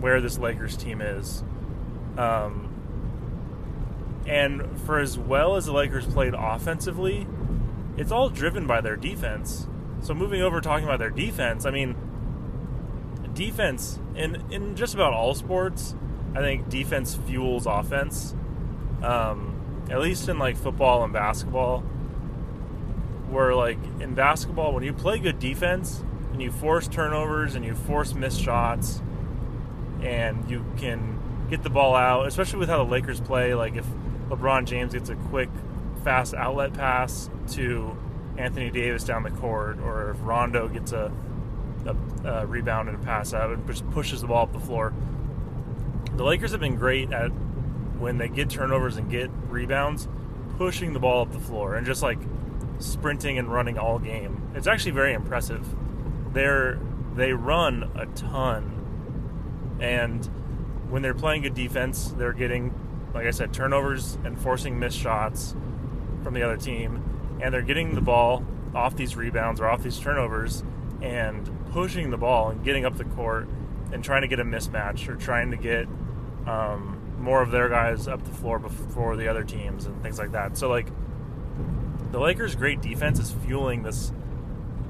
where 0.01 0.21
this 0.21 0.39
Lakers 0.39 0.77
team 0.77 1.01
is. 1.01 1.43
Um, 2.17 2.69
and 4.27 4.79
for 4.83 4.99
as 4.99 5.17
well 5.19 5.57
as 5.57 5.67
the 5.67 5.73
Lakers 5.73 6.07
played 6.07 6.35
offensively, 6.37 7.27
it's 7.97 8.13
all 8.13 8.29
driven 8.29 8.67
by 8.67 8.81
their 8.81 8.97
defense. 8.97 9.67
So 10.03 10.15
moving 10.15 10.43
over 10.43 10.61
talking 10.61 10.85
about 10.85 10.99
their 10.99 11.11
defense, 11.11 11.65
I 11.65 11.71
mean, 11.71 11.97
defense 13.39 14.01
in 14.17 14.43
in 14.51 14.75
just 14.75 14.95
about 14.95 15.15
all 15.15 15.33
sports, 15.35 15.95
I 16.35 16.41
think 16.41 16.69
defense 16.69 17.15
fuels 17.27 17.67
offense. 17.67 18.35
Um, 19.03 19.55
at 19.89 20.01
least 20.01 20.29
in 20.29 20.39
like 20.39 20.57
football 20.57 21.05
and 21.05 21.13
basketball, 21.13 21.81
where 23.31 23.55
like 23.55 23.79
in 24.01 24.15
basketball, 24.15 24.75
when 24.75 24.83
you 24.83 24.93
play 24.93 25.19
good 25.21 25.39
defense 25.39 26.03
and 26.33 26.43
you 26.43 26.51
force 26.51 26.89
turnovers 26.89 27.55
and 27.55 27.65
you 27.65 27.75
force 27.75 28.13
missed 28.13 28.43
shots, 28.43 29.01
and 30.03 30.51
you 30.51 30.65
can 30.77 31.47
get 31.49 31.63
the 31.63 31.71
ball 31.71 31.95
out, 31.95 32.27
especially 32.27 32.59
with 32.59 32.69
how 32.69 32.79
the 32.79 32.91
Lakers 32.91 33.21
play. 33.21 33.55
Like 33.55 33.77
if 33.77 33.87
LeBron 34.29 34.67
James 34.67 34.93
gets 34.93 35.11
a 35.11 35.15
quick, 35.15 35.49
fast 36.03 36.35
outlet 36.35 36.75
pass 36.75 37.31
to 37.53 37.97
Anthony 38.37 38.71
Davis 38.71 39.05
down 39.05 39.23
the 39.23 39.31
court, 39.31 39.79
or 39.79 40.11
if 40.11 40.17
Rondo 40.23 40.67
gets 40.67 40.91
a 40.91 41.13
a, 41.87 42.29
a 42.29 42.47
rebound 42.47 42.89
and 42.89 43.01
a 43.01 43.05
pass 43.05 43.33
out 43.35 43.51
and 43.51 43.67
just 43.67 43.89
pushes 43.91 44.21
the 44.21 44.27
ball 44.27 44.45
up 44.45 44.53
the 44.53 44.61
floor. 44.61 44.93
The 46.17 46.25
Lakers 46.25 46.51
have 46.53 46.61
been 46.61 46.77
great 46.77 47.13
at 47.13 47.29
when 47.99 48.19
they 48.19 48.29
get 48.29 48.51
turnovers 48.51 48.97
and 48.97 49.11
get 49.11 49.31
rebounds, 49.49 50.09
pushing 50.57 50.93
the 50.93 50.99
ball 51.01 51.23
up 51.23 51.33
the 51.33 51.41
floor 51.41 51.77
and 51.77 51.87
just 51.87 52.03
like 52.03 52.19
sprinting 52.79 53.39
and 53.39 53.53
running 53.53 53.79
all 53.79 53.99
game. 53.99 54.51
It's 54.55 54.67
actually 54.67 54.93
very 54.93 55.13
impressive. 55.15 55.67
They're 56.33 56.79
they 57.15 57.33
run 57.33 57.91
a 57.97 58.07
ton, 58.07 59.77
and 59.81 60.25
when 60.89 61.03
they're 61.03 61.15
playing 61.15 61.43
good 61.43 61.55
defense, 61.55 62.15
they're 62.17 62.33
getting, 62.33 62.73
like 63.13 63.27
I 63.27 63.33
said, 63.33 63.53
turnovers 63.53 64.19
and 64.25 64.39
forcing 64.41 64.79
missed 64.79 64.99
shots 64.99 65.57
from 66.23 66.35
the 66.35 66.43
other 66.43 66.57
team, 66.57 67.03
and 67.41 67.53
they're 67.53 67.63
getting 67.63 67.95
the 67.97 68.01
ball 68.01 68.45
off 68.75 68.97
these 68.97 69.17
rebounds 69.17 69.61
or 69.61 69.69
off 69.69 69.83
these 69.83 69.99
turnovers 69.99 70.63
and 71.03 71.51
pushing 71.73 72.11
the 72.11 72.17
ball 72.17 72.51
and 72.51 72.65
getting 72.65 72.85
up 72.85 72.97
the 72.97 73.05
court 73.05 73.49
and 73.93 74.03
trying 74.05 74.23
to 74.23 74.29
get 74.29 74.41
a 74.41 74.45
mismatch 74.45 75.09
or 75.09 75.17
trying 75.17 75.51
to 75.51 75.57
get 75.57 75.87
um, 76.47 77.17
more 77.19 77.43
of 77.43 77.51
their 77.51 77.69
guys 77.69 78.09
up 78.09 78.23
the 78.25 78.31
floor 78.31 78.59
before 78.59 79.17
the 79.17 79.29
other 79.29 79.45
teams 79.45 79.87
and 79.87 80.03
things 80.03 80.19
like 80.19 80.33
that. 80.33 80.57
So 80.57 80.69
like 80.69 80.89
the 82.11 82.19
Lakers' 82.19 82.55
great 82.55 82.81
defense 82.81 83.19
is 83.19 83.33
fueling 83.47 83.83
this 83.83 84.13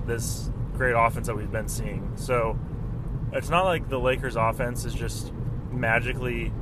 this 0.07 0.51
great 0.75 0.95
offense 0.97 1.27
that 1.27 1.37
we've 1.37 1.51
been 1.51 1.69
seeing. 1.69 2.13
So 2.17 2.59
it's 3.33 3.51
not 3.51 3.65
like 3.65 3.89
the 3.89 3.99
Lakers' 3.99 4.37
offense 4.37 4.85
is 4.85 4.95
just 4.95 5.33
magically 5.71 6.53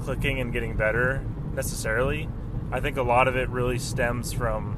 clicking 0.00 0.40
and 0.40 0.52
getting 0.52 0.76
better 0.76 1.24
necessarily. 1.54 2.28
I 2.70 2.80
think 2.80 2.96
a 2.96 3.02
lot 3.02 3.28
of 3.28 3.36
it 3.36 3.48
really 3.48 3.78
stems 3.78 4.32
from 4.32 4.76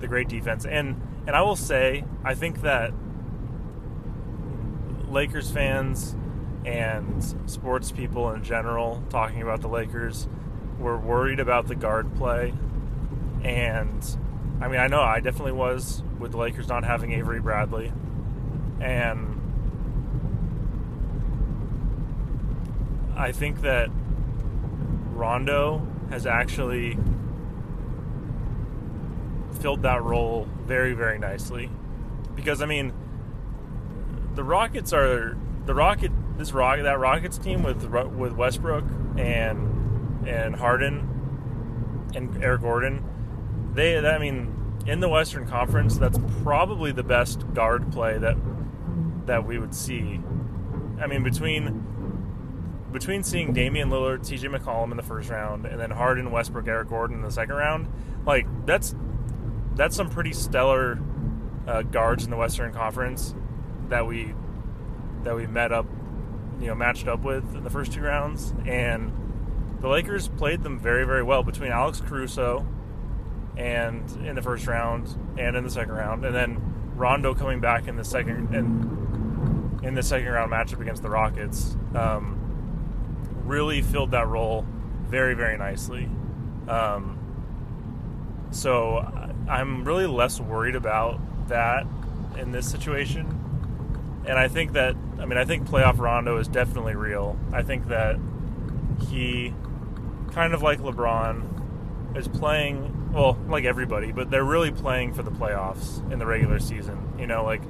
the 0.00 0.08
great 0.08 0.28
defense. 0.28 0.64
And 0.64 1.00
and 1.26 1.36
I 1.36 1.42
will 1.42 1.56
say, 1.56 2.04
I 2.24 2.34
think 2.34 2.62
that 2.62 2.92
Lakers 5.10 5.50
fans 5.50 6.14
and 6.64 7.22
sports 7.46 7.90
people 7.90 8.30
in 8.30 8.44
general 8.44 9.02
talking 9.10 9.42
about 9.42 9.60
the 9.60 9.68
Lakers 9.68 10.28
were 10.78 10.96
worried 10.96 11.40
about 11.40 11.66
the 11.66 11.74
guard 11.74 12.14
play. 12.16 12.54
And 13.42 14.16
I 14.60 14.68
mean, 14.68 14.80
I 14.80 14.86
know 14.86 15.00
I 15.00 15.20
definitely 15.20 15.52
was 15.52 16.02
with 16.18 16.32
the 16.32 16.38
Lakers 16.38 16.68
not 16.68 16.84
having 16.84 17.12
Avery 17.12 17.40
Bradley. 17.40 17.92
And 18.80 19.36
I 23.16 23.32
think 23.32 23.62
that 23.62 23.90
Rondo 25.12 25.86
has 26.10 26.26
actually 26.26 26.98
filled 29.60 29.82
that 29.82 30.02
role 30.02 30.48
very, 30.66 30.94
very 30.94 31.18
nicely. 31.18 31.70
Because 32.34 32.62
I 32.62 32.66
mean, 32.66 32.92
the 34.34 34.44
Rockets 34.44 34.92
are 34.92 35.36
the 35.66 35.74
Rocket 35.74 36.12
this 36.36 36.52
Rocket 36.52 36.84
that 36.84 36.98
Rockets 36.98 37.38
team 37.38 37.62
with 37.62 37.84
with 37.84 38.32
Westbrook 38.32 38.84
and 39.18 40.26
and 40.26 40.56
Harden 40.56 42.10
and 42.14 42.42
Eric 42.42 42.62
Gordon. 42.62 43.04
They, 43.74 43.98
I 43.98 44.18
mean, 44.18 44.80
in 44.86 45.00
the 45.00 45.08
Western 45.08 45.46
Conference, 45.46 45.96
that's 45.96 46.18
probably 46.42 46.92
the 46.92 47.02
best 47.02 47.52
guard 47.54 47.92
play 47.92 48.18
that 48.18 48.36
that 49.26 49.46
we 49.46 49.58
would 49.58 49.74
see. 49.74 50.20
I 51.00 51.06
mean, 51.06 51.22
between 51.22 51.86
between 52.90 53.22
seeing 53.22 53.52
Damian 53.52 53.88
Lillard, 53.88 54.26
C.J. 54.26 54.48
McCollum 54.48 54.90
in 54.90 54.96
the 54.96 55.02
first 55.02 55.30
round, 55.30 55.64
and 55.64 55.78
then 55.78 55.92
Harden, 55.92 56.30
Westbrook, 56.30 56.66
Eric 56.66 56.88
Gordon 56.88 57.18
in 57.18 57.22
the 57.22 57.30
second 57.30 57.54
round, 57.54 57.88
like 58.26 58.46
that's 58.66 58.94
that's 59.74 59.94
some 59.94 60.10
pretty 60.10 60.32
stellar 60.32 60.98
uh, 61.66 61.82
guards 61.82 62.24
in 62.24 62.30
the 62.30 62.36
Western 62.36 62.72
Conference 62.72 63.34
that 63.90 64.06
we 64.06 64.34
that 65.22 65.36
we 65.36 65.46
met 65.46 65.70
up, 65.72 65.86
you 66.60 66.66
know, 66.68 66.74
matched 66.74 67.06
up 67.06 67.22
with 67.22 67.54
in 67.54 67.62
the 67.62 67.70
first 67.70 67.92
two 67.92 68.00
rounds, 68.00 68.54
and 68.66 69.12
the 69.80 69.88
Lakers 69.88 70.28
played 70.28 70.62
them 70.62 70.78
very 70.78 71.04
very 71.04 71.22
well 71.22 71.42
between 71.42 71.70
Alex 71.70 72.00
Caruso 72.00 72.66
and 73.56 74.10
in 74.24 74.34
the 74.34 74.42
first 74.42 74.66
round 74.66 75.14
and 75.38 75.56
in 75.56 75.64
the 75.64 75.70
second 75.70 75.92
round, 75.92 76.24
and 76.24 76.34
then 76.34 76.92
Rondo 76.96 77.34
coming 77.34 77.60
back 77.60 77.88
in 77.88 77.96
the 77.96 78.04
second 78.04 78.54
and 78.54 79.84
in 79.84 79.94
the 79.94 80.02
second 80.02 80.28
round 80.28 80.50
matchup 80.52 80.80
against 80.80 81.02
the 81.02 81.10
Rockets. 81.10 81.76
Um, 81.94 82.36
really 83.44 83.82
filled 83.82 84.12
that 84.12 84.28
role 84.28 84.64
very, 85.08 85.34
very 85.34 85.58
nicely. 85.58 86.08
Um, 86.68 87.18
so 88.52 88.98
I'm 89.48 89.84
really 89.84 90.06
less 90.06 90.40
worried 90.40 90.76
about 90.76 91.20
that 91.48 91.86
in 92.38 92.52
this 92.52 92.70
situation. 92.70 93.39
And 94.26 94.38
I 94.38 94.48
think 94.48 94.72
that, 94.72 94.96
I 95.18 95.24
mean, 95.26 95.38
I 95.38 95.44
think 95.44 95.66
playoff 95.66 95.98
Rondo 95.98 96.36
is 96.38 96.48
definitely 96.48 96.94
real. 96.94 97.38
I 97.52 97.62
think 97.62 97.88
that 97.88 98.18
he, 99.08 99.54
kind 100.32 100.52
of 100.52 100.62
like 100.62 100.80
LeBron, 100.80 102.16
is 102.16 102.28
playing, 102.28 103.12
well, 103.12 103.38
like 103.48 103.64
everybody, 103.64 104.12
but 104.12 104.30
they're 104.30 104.44
really 104.44 104.70
playing 104.70 105.14
for 105.14 105.22
the 105.22 105.30
playoffs 105.30 106.00
in 106.12 106.18
the 106.18 106.26
regular 106.26 106.58
season. 106.58 107.14
You 107.18 107.26
know, 107.26 107.44
like, 107.44 107.62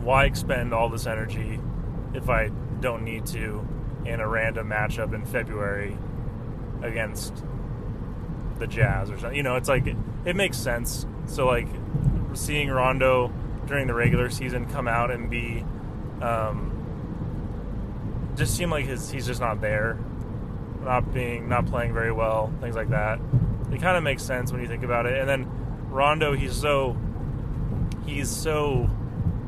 why 0.00 0.24
expend 0.24 0.74
all 0.74 0.88
this 0.88 1.06
energy 1.06 1.60
if 2.12 2.28
I 2.28 2.48
don't 2.80 3.02
need 3.02 3.26
to 3.26 3.66
in 4.04 4.20
a 4.20 4.28
random 4.28 4.68
matchup 4.68 5.14
in 5.14 5.24
February 5.24 5.96
against 6.82 7.44
the 8.58 8.66
Jazz 8.66 9.10
or 9.10 9.18
something. 9.18 9.36
You 9.36 9.42
know, 9.42 9.56
it's 9.56 9.68
like 9.68 9.86
it, 9.86 9.96
it 10.24 10.36
makes 10.36 10.56
sense. 10.58 11.06
So 11.26 11.46
like 11.46 11.68
seeing 12.34 12.68
Rondo 12.68 13.32
during 13.66 13.86
the 13.86 13.94
regular 13.94 14.30
season 14.30 14.66
come 14.66 14.88
out 14.88 15.10
and 15.10 15.30
be 15.30 15.64
um, 16.20 16.72
just 18.36 18.56
seem 18.56 18.70
like 18.70 18.86
his 18.86 19.10
he's 19.10 19.26
just 19.26 19.40
not 19.40 19.60
there, 19.60 19.98
not 20.82 21.12
being 21.12 21.48
not 21.48 21.66
playing 21.66 21.92
very 21.92 22.12
well, 22.12 22.52
things 22.60 22.76
like 22.76 22.90
that. 22.90 23.20
It 23.72 23.80
kind 23.80 23.96
of 23.96 24.02
makes 24.02 24.22
sense 24.22 24.52
when 24.52 24.60
you 24.60 24.68
think 24.68 24.84
about 24.84 25.06
it. 25.06 25.18
And 25.18 25.28
then 25.28 25.48
Rondo, 25.90 26.34
he's 26.34 26.56
so 26.56 26.96
he's 28.06 28.30
so 28.30 28.88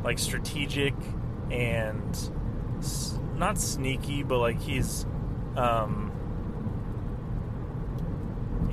like 0.04 0.18
strategic 0.18 0.94
and 1.50 2.30
not 3.36 3.58
sneaky, 3.58 4.22
but 4.22 4.38
like 4.38 4.60
he's 4.60 5.06
um, 5.56 6.12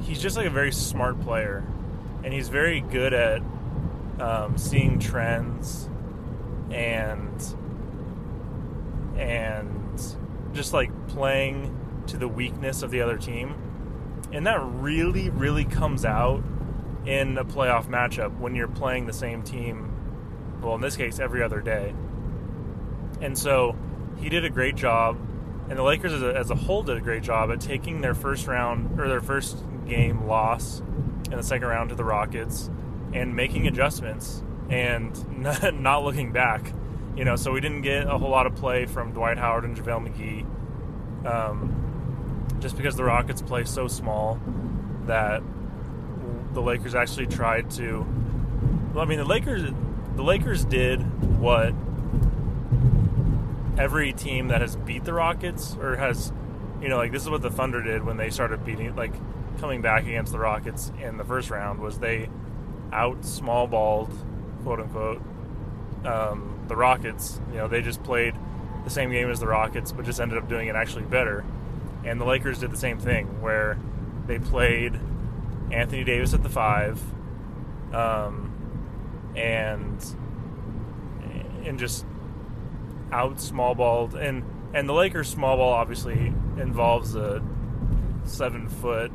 he's 0.01 0.21
just 0.21 0.37
like 0.37 0.45
a 0.45 0.51
very 0.51 0.71
smart 0.71 1.19
player, 1.21 1.63
and 2.23 2.33
he's 2.33 2.49
very 2.49 2.81
good 2.81 3.13
at 3.13 3.41
um, 4.23 4.57
seeing 4.57 4.99
trends 4.99 5.89
and 6.71 7.55
and 9.17 10.01
just 10.53 10.71
like 10.71 10.91
playing 11.09 11.77
to 12.07 12.17
the 12.17 12.27
weakness 12.27 12.83
of 12.83 12.91
the 12.91 13.01
other 13.01 13.17
team. 13.17 13.53
And 14.31 14.47
that 14.47 14.61
really, 14.63 15.29
really 15.29 15.65
comes 15.65 16.05
out 16.05 16.41
in 17.05 17.37
a 17.37 17.43
playoff 17.43 17.87
matchup 17.87 18.39
when 18.39 18.55
you're 18.55 18.67
playing 18.67 19.05
the 19.05 19.13
same 19.13 19.43
team, 19.43 19.91
well, 20.61 20.73
in 20.75 20.81
this 20.81 20.95
case, 20.95 21.19
every 21.19 21.43
other 21.43 21.59
day. 21.59 21.93
And 23.21 23.37
so 23.37 23.75
he 24.19 24.29
did 24.29 24.45
a 24.45 24.49
great 24.49 24.75
job, 24.75 25.17
and 25.69 25.77
the 25.77 25.83
Lakers 25.83 26.13
as 26.13 26.21
a, 26.21 26.35
as 26.35 26.49
a 26.49 26.55
whole 26.55 26.81
did 26.81 26.97
a 26.97 27.01
great 27.01 27.23
job 27.23 27.51
at 27.51 27.59
taking 27.59 28.01
their 28.01 28.15
first 28.15 28.47
round 28.47 28.99
or 28.99 29.07
their 29.07 29.21
first 29.21 29.63
game 29.85 30.25
loss 30.27 30.79
in 31.25 31.37
the 31.37 31.43
second 31.43 31.67
round 31.67 31.89
to 31.89 31.95
the 31.95 32.05
Rockets 32.05 32.69
and 33.13 33.35
making 33.35 33.67
adjustments 33.67 34.43
and 34.69 35.39
not, 35.39 35.73
not 35.79 36.03
looking 36.03 36.31
back. 36.31 36.73
You 37.15 37.25
know, 37.25 37.35
so 37.35 37.51
we 37.51 37.61
didn't 37.61 37.83
get 37.83 38.07
a 38.07 38.17
whole 38.17 38.29
lot 38.29 38.47
of 38.47 38.55
play 38.55 38.85
from 38.85 39.13
Dwight 39.13 39.37
Howard 39.37 39.65
and 39.65 39.77
JaVale 39.77 40.09
McGee, 40.09 41.27
um, 41.27 42.47
just 42.59 42.75
because 42.75 42.95
the 42.95 43.03
Rockets 43.03 43.41
play 43.41 43.65
so 43.65 43.87
small 43.87 44.39
that 45.05 45.43
the 46.53 46.61
Lakers 46.61 46.95
actually 46.95 47.27
tried 47.27 47.69
to. 47.71 48.05
Well, 48.93 49.03
I 49.03 49.07
mean, 49.07 49.19
the 49.19 49.25
Lakers, 49.25 49.71
the 50.15 50.23
Lakers 50.23 50.65
did 50.65 50.99
what 51.39 51.73
every 53.77 54.13
team 54.13 54.47
that 54.47 54.61
has 54.61 54.75
beat 54.75 55.03
the 55.03 55.13
Rockets 55.13 55.75
or 55.79 55.95
has, 55.95 56.31
you 56.81 56.89
know, 56.89 56.97
like 56.97 57.11
this 57.11 57.23
is 57.23 57.29
what 57.29 57.41
the 57.41 57.49
Thunder 57.49 57.81
did 57.81 58.03
when 58.03 58.17
they 58.17 58.29
started 58.29 58.63
beating, 58.65 58.95
like 58.95 59.13
coming 59.59 59.81
back 59.81 60.03
against 60.03 60.31
the 60.31 60.39
Rockets 60.39 60.91
in 61.01 61.17
the 61.17 61.23
first 61.23 61.49
round 61.49 61.79
was 61.79 61.99
they 61.99 62.29
out 62.93 63.25
small 63.25 63.67
balled, 63.67 64.11
quote 64.63 64.79
unquote, 64.79 65.21
um, 66.05 66.65
the 66.67 66.75
Rockets. 66.75 67.41
You 67.51 67.57
know, 67.57 67.67
they 67.67 67.81
just 67.81 68.03
played 68.03 68.35
the 68.83 68.89
same 68.89 69.11
game 69.11 69.29
as 69.29 69.39
the 69.39 69.47
Rockets, 69.47 69.91
but 69.91 70.05
just 70.05 70.19
ended 70.19 70.37
up 70.37 70.47
doing 70.47 70.67
it 70.67 70.75
actually 70.75 71.03
better. 71.03 71.43
And 72.05 72.19
the 72.19 72.25
Lakers 72.25 72.59
did 72.59 72.71
the 72.71 72.77
same 72.77 72.99
thing 72.99 73.41
where 73.41 73.77
they 74.27 74.39
played 74.39 74.99
Anthony 75.71 76.03
Davis 76.03 76.33
at 76.33 76.43
the 76.43 76.49
five, 76.49 77.01
um, 77.93 79.33
and 79.35 80.03
and 81.65 81.79
just 81.79 82.05
out 83.11 83.39
small 83.39 83.75
balled 83.75 84.15
and 84.15 84.43
and 84.73 84.89
the 84.89 84.93
Lakers 84.93 85.29
small 85.29 85.55
ball 85.55 85.71
obviously 85.71 86.33
involves 86.57 87.15
a 87.15 87.41
seven 88.25 88.67
foot 88.67 89.11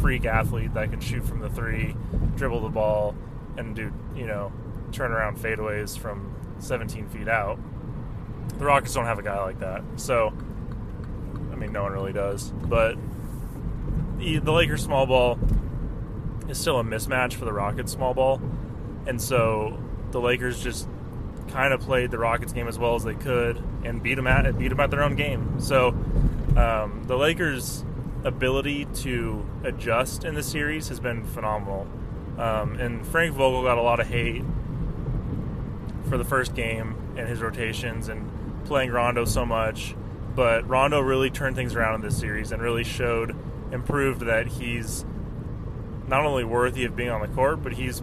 freak 0.00 0.24
athlete 0.24 0.74
that 0.74 0.90
can 0.90 1.00
shoot 1.00 1.24
from 1.24 1.40
the 1.40 1.50
three, 1.50 1.96
dribble 2.36 2.60
the 2.60 2.68
ball, 2.68 3.14
and 3.56 3.74
do 3.74 3.92
you 4.14 4.26
know 4.26 4.52
turn 4.92 5.12
around 5.12 5.38
fadeaways 5.38 5.98
from 5.98 6.34
17 6.60 7.08
feet 7.08 7.28
out. 7.28 7.58
The 8.58 8.64
Rockets 8.64 8.94
don't 8.94 9.06
have 9.06 9.18
a 9.18 9.22
guy 9.22 9.42
like 9.42 9.60
that, 9.60 9.82
so 9.96 10.32
I 11.52 11.56
mean 11.56 11.72
no 11.72 11.82
one 11.82 11.92
really 11.92 12.12
does. 12.12 12.50
But 12.50 12.96
the, 14.18 14.38
the 14.38 14.52
Lakers 14.52 14.82
small 14.82 15.06
ball 15.06 15.38
is 16.48 16.58
still 16.58 16.78
a 16.78 16.84
mismatch 16.84 17.34
for 17.34 17.44
the 17.44 17.52
Rockets 17.52 17.92
small 17.92 18.14
ball, 18.14 18.40
and 19.06 19.20
so 19.20 19.78
the 20.12 20.20
Lakers 20.20 20.62
just 20.62 20.88
kind 21.48 21.72
of 21.72 21.80
played 21.80 22.10
the 22.10 22.18
Rockets 22.18 22.52
game 22.52 22.68
as 22.68 22.78
well 22.78 22.94
as 22.94 23.04
they 23.04 23.14
could 23.14 23.62
and 23.84 24.02
beat 24.02 24.14
them 24.14 24.26
at 24.26 24.58
beat 24.58 24.68
them 24.68 24.80
at 24.80 24.90
their 24.90 25.02
own 25.02 25.16
game. 25.16 25.60
So 25.60 25.88
um, 26.56 27.04
the 27.06 27.16
Lakers' 27.16 27.84
ability 28.24 28.86
to 28.86 29.46
adjust 29.64 30.24
in 30.24 30.34
the 30.34 30.42
series 30.42 30.88
has 30.88 31.00
been 31.00 31.24
phenomenal. 31.24 31.86
Um, 32.38 32.76
and 32.80 33.06
Frank 33.06 33.34
Vogel 33.34 33.62
got 33.62 33.78
a 33.78 33.82
lot 33.82 34.00
of 34.00 34.08
hate 34.08 34.44
for 36.08 36.18
the 36.18 36.24
first 36.24 36.54
game 36.54 36.96
and 37.16 37.28
his 37.28 37.40
rotations 37.40 38.08
and 38.08 38.30
playing 38.64 38.90
Rondo 38.90 39.24
so 39.24 39.46
much. 39.46 39.94
But 40.34 40.68
Rondo 40.68 41.00
really 41.00 41.30
turned 41.30 41.54
things 41.54 41.74
around 41.74 41.96
in 41.96 42.00
this 42.00 42.18
series 42.18 42.50
and 42.50 42.60
really 42.60 42.82
showed 42.82 43.36
and 43.70 43.84
proved 43.84 44.22
that 44.22 44.46
he's 44.46 45.04
not 46.08 46.24
only 46.24 46.44
worthy 46.44 46.84
of 46.84 46.96
being 46.96 47.10
on 47.10 47.20
the 47.20 47.28
court, 47.28 47.62
but 47.62 47.72
he's 47.72 48.02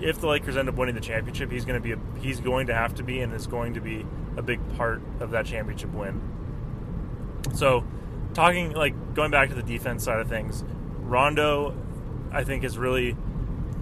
if 0.00 0.20
the 0.20 0.26
Lakers 0.26 0.56
end 0.56 0.68
up 0.68 0.76
winning 0.76 0.94
the 0.94 1.00
championship, 1.00 1.50
he's 1.50 1.64
going 1.64 1.80
to 1.80 1.82
be 1.82 1.92
a, 1.92 1.98
he's 2.20 2.40
going 2.40 2.66
to 2.66 2.74
have 2.74 2.94
to 2.96 3.02
be 3.02 3.20
and 3.20 3.32
is 3.32 3.46
going 3.46 3.74
to 3.74 3.80
be 3.80 4.04
a 4.36 4.42
big 4.42 4.60
part 4.76 5.00
of 5.20 5.30
that 5.30 5.46
championship 5.46 5.92
win. 5.92 6.20
So, 7.54 7.84
talking 8.36 8.72
like 8.72 9.14
going 9.14 9.30
back 9.30 9.48
to 9.48 9.54
the 9.54 9.62
defense 9.62 10.04
side 10.04 10.20
of 10.20 10.28
things, 10.28 10.62
Rondo, 11.00 11.74
I 12.30 12.44
think 12.44 12.62
is 12.62 12.76
really, 12.78 13.16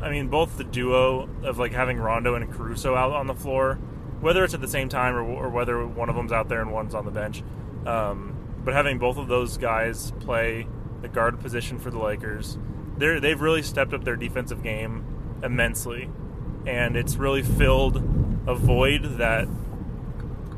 I 0.01 0.09
mean, 0.09 0.29
both 0.29 0.57
the 0.57 0.65
duo 0.65 1.29
of 1.43 1.59
like 1.59 1.73
having 1.73 1.99
Rondo 1.99 2.37
and 2.37 2.51
Caruso 2.51 2.95
out 2.95 3.13
on 3.13 3.27
the 3.27 3.35
floor, 3.35 3.75
whether 4.21 4.45
it's 4.45 4.55
at 4.55 4.61
the 4.61 4.69
same 4.69 4.89
time 4.89 5.17
or, 5.17 5.23
or 5.23 5.51
whether 5.51 5.85
one 5.87 6.09
of 6.09 6.15
them's 6.15 6.33
out 6.33 6.49
there 6.49 6.63
and 6.63 6.73
one's 6.73 6.95
on 6.95 7.05
the 7.05 7.11
bench, 7.11 7.43
um, 7.85 8.37
but 8.65 8.73
having 8.73 8.99
both 8.99 9.19
of 9.19 9.29
those 9.29 9.59
guys 9.59 10.13
play 10.21 10.67
the 11.03 11.09
guard 11.09 11.41
position 11.41 11.79
for 11.79 11.91
the 11.91 11.99
Lakers, 11.99 12.57
they 12.97 13.19
they've 13.19 13.41
really 13.41 13.63
stepped 13.63 13.93
up 13.93 14.05
their 14.05 14.17
defensive 14.17 14.63
game 14.63 15.05
immensely, 15.43 16.09
and 16.65 16.97
it's 16.97 17.17
really 17.17 17.43
filled 17.43 17.97
a 18.47 18.55
void 18.55 19.19
that 19.19 19.49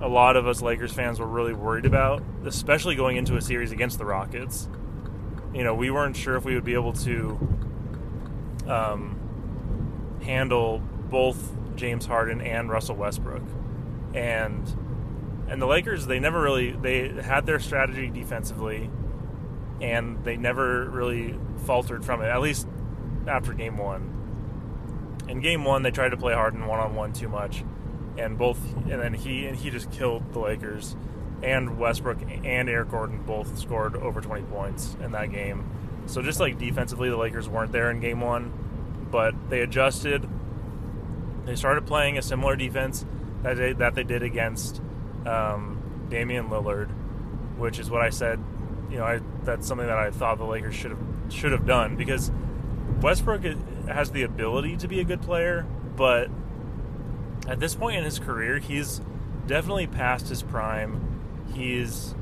a 0.00 0.08
lot 0.08 0.36
of 0.36 0.46
us 0.46 0.60
Lakers 0.60 0.92
fans 0.92 1.18
were 1.18 1.26
really 1.26 1.54
worried 1.54 1.86
about, 1.86 2.22
especially 2.44 2.94
going 2.94 3.16
into 3.16 3.36
a 3.36 3.40
series 3.40 3.72
against 3.72 3.98
the 3.98 4.04
Rockets. 4.04 4.68
You 5.54 5.64
know, 5.64 5.74
we 5.74 5.90
weren't 5.90 6.16
sure 6.16 6.36
if 6.36 6.44
we 6.44 6.54
would 6.54 6.64
be 6.64 6.74
able 6.74 6.92
to 6.92 7.38
um, 8.66 10.18
handle 10.22 10.82
both 11.08 11.52
James 11.76 12.04
Harden 12.06 12.40
and 12.40 12.68
Russell 12.68 12.96
Westbrook, 12.96 13.42
and 14.14 14.66
and 15.48 15.62
the 15.62 15.66
Lakers 15.66 16.06
they 16.06 16.18
never 16.18 16.42
really 16.42 16.72
they 16.72 17.08
had 17.08 17.46
their 17.46 17.58
strategy 17.58 18.10
defensively, 18.10 18.90
and 19.80 20.22
they 20.24 20.36
never 20.36 20.90
really 20.90 21.38
faltered 21.64 22.04
from 22.04 22.20
it. 22.20 22.26
At 22.26 22.42
least 22.42 22.66
after 23.26 23.54
Game 23.54 23.78
One. 23.78 24.12
In 25.28 25.40
Game 25.40 25.64
One, 25.64 25.82
they 25.82 25.90
tried 25.90 26.10
to 26.10 26.16
play 26.16 26.34
Harden 26.34 26.66
one 26.66 26.80
on 26.80 26.94
one 26.94 27.12
too 27.12 27.28
much 27.28 27.64
and 28.18 28.38
both 28.38 28.58
and 28.90 29.00
then 29.00 29.14
he 29.14 29.46
and 29.46 29.56
he 29.56 29.70
just 29.70 29.90
killed 29.90 30.32
the 30.32 30.38
Lakers 30.38 30.96
and 31.42 31.78
Westbrook 31.78 32.18
and 32.44 32.68
Eric 32.68 32.90
Gordon 32.90 33.22
both 33.22 33.58
scored 33.58 33.96
over 33.96 34.20
20 34.20 34.42
points 34.44 34.96
in 35.02 35.12
that 35.12 35.30
game. 35.30 35.64
So 36.06 36.22
just 36.22 36.40
like 36.40 36.58
defensively 36.58 37.10
the 37.10 37.16
Lakers 37.16 37.48
weren't 37.48 37.72
there 37.72 37.90
in 37.90 38.00
game 38.00 38.20
1, 38.20 39.08
but 39.10 39.34
they 39.50 39.60
adjusted. 39.60 40.28
They 41.44 41.56
started 41.56 41.86
playing 41.86 42.16
a 42.16 42.22
similar 42.22 42.56
defense 42.56 43.04
that 43.42 43.56
they, 43.56 43.72
that 43.74 43.94
they 43.94 44.02
did 44.02 44.22
against 44.22 44.80
um, 45.26 46.06
Damian 46.08 46.48
Lillard, 46.48 46.88
which 47.58 47.78
is 47.78 47.90
what 47.90 48.02
I 48.02 48.10
said, 48.10 48.42
you 48.90 48.98
know, 48.98 49.04
I, 49.04 49.20
that's 49.42 49.66
something 49.66 49.86
that 49.86 49.98
I 49.98 50.10
thought 50.10 50.38
the 50.38 50.44
Lakers 50.44 50.74
should 50.74 50.92
have 50.92 51.00
should 51.28 51.50
have 51.52 51.66
done 51.66 51.96
because 51.96 52.30
Westbrook 53.00 53.42
has 53.88 54.12
the 54.12 54.22
ability 54.22 54.76
to 54.78 54.88
be 54.88 55.00
a 55.00 55.04
good 55.04 55.22
player, 55.22 55.66
but 55.96 56.30
at 57.48 57.60
this 57.60 57.74
point 57.74 57.96
in 57.96 58.04
his 58.04 58.18
career, 58.18 58.58
he's 58.58 59.00
definitely 59.46 59.86
past 59.86 60.28
his 60.28 60.42
prime. 60.42 61.22
He's 61.54 62.14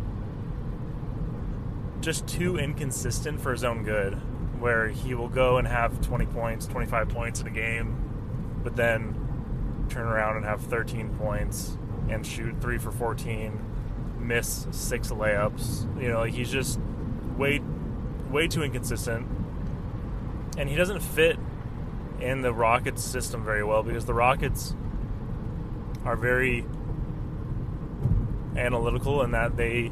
just 2.00 2.26
too 2.26 2.58
inconsistent 2.58 3.40
for 3.40 3.52
his 3.52 3.64
own 3.64 3.82
good, 3.82 4.14
where 4.60 4.88
he 4.88 5.14
will 5.14 5.28
go 5.28 5.56
and 5.56 5.66
have 5.66 6.00
20 6.02 6.26
points, 6.26 6.66
25 6.66 7.08
points 7.08 7.40
in 7.40 7.46
a 7.46 7.50
game, 7.50 8.60
but 8.62 8.76
then 8.76 9.86
turn 9.88 10.06
around 10.06 10.36
and 10.36 10.44
have 10.44 10.60
13 10.60 11.16
points 11.16 11.78
and 12.08 12.26
shoot 12.26 12.54
3 12.60 12.78
for 12.78 12.90
14, 12.90 13.58
miss 14.18 14.66
6 14.70 15.08
layups. 15.10 16.00
You 16.00 16.08
know, 16.08 16.20
like 16.20 16.34
he's 16.34 16.50
just 16.50 16.78
way 17.38 17.60
way 18.30 18.48
too 18.48 18.62
inconsistent. 18.62 19.26
And 20.58 20.68
he 20.68 20.76
doesn't 20.76 21.00
fit 21.00 21.38
in 22.20 22.42
the 22.42 22.52
Rockets 22.52 23.02
system 23.02 23.44
very 23.44 23.64
well 23.64 23.82
because 23.82 24.04
the 24.04 24.14
Rockets 24.14 24.74
are 26.04 26.16
very 26.16 26.66
analytical 28.56 29.22
in 29.22 29.32
that 29.32 29.56
they 29.56 29.90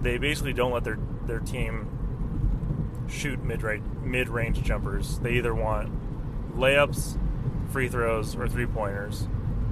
they 0.00 0.18
basically 0.18 0.52
don't 0.52 0.72
let 0.72 0.84
their 0.84 0.98
their 1.26 1.40
team 1.40 1.88
shoot 3.08 3.42
mid 3.42 3.62
mid 4.02 4.28
range 4.28 4.62
jumpers. 4.62 5.18
They 5.20 5.34
either 5.34 5.54
want 5.54 5.90
layups, 6.56 7.18
free 7.70 7.88
throws, 7.88 8.34
or 8.34 8.48
three 8.48 8.66
pointers, 8.66 9.28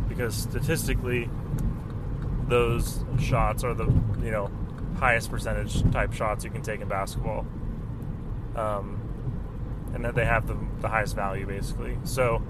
because 0.08 0.34
statistically, 0.34 1.28
those 2.46 3.04
shots 3.18 3.64
are 3.64 3.74
the 3.74 3.86
you 4.22 4.30
know 4.30 4.50
highest 4.98 5.30
percentage 5.30 5.82
type 5.92 6.12
shots 6.12 6.44
you 6.44 6.50
can 6.50 6.62
take 6.62 6.80
in 6.80 6.88
basketball, 6.88 7.46
um, 8.54 9.00
and 9.94 10.04
that 10.04 10.14
they 10.14 10.24
have 10.24 10.46
the, 10.46 10.56
the 10.80 10.88
highest 10.88 11.16
value 11.16 11.46
basically. 11.46 11.96
So 12.04 12.42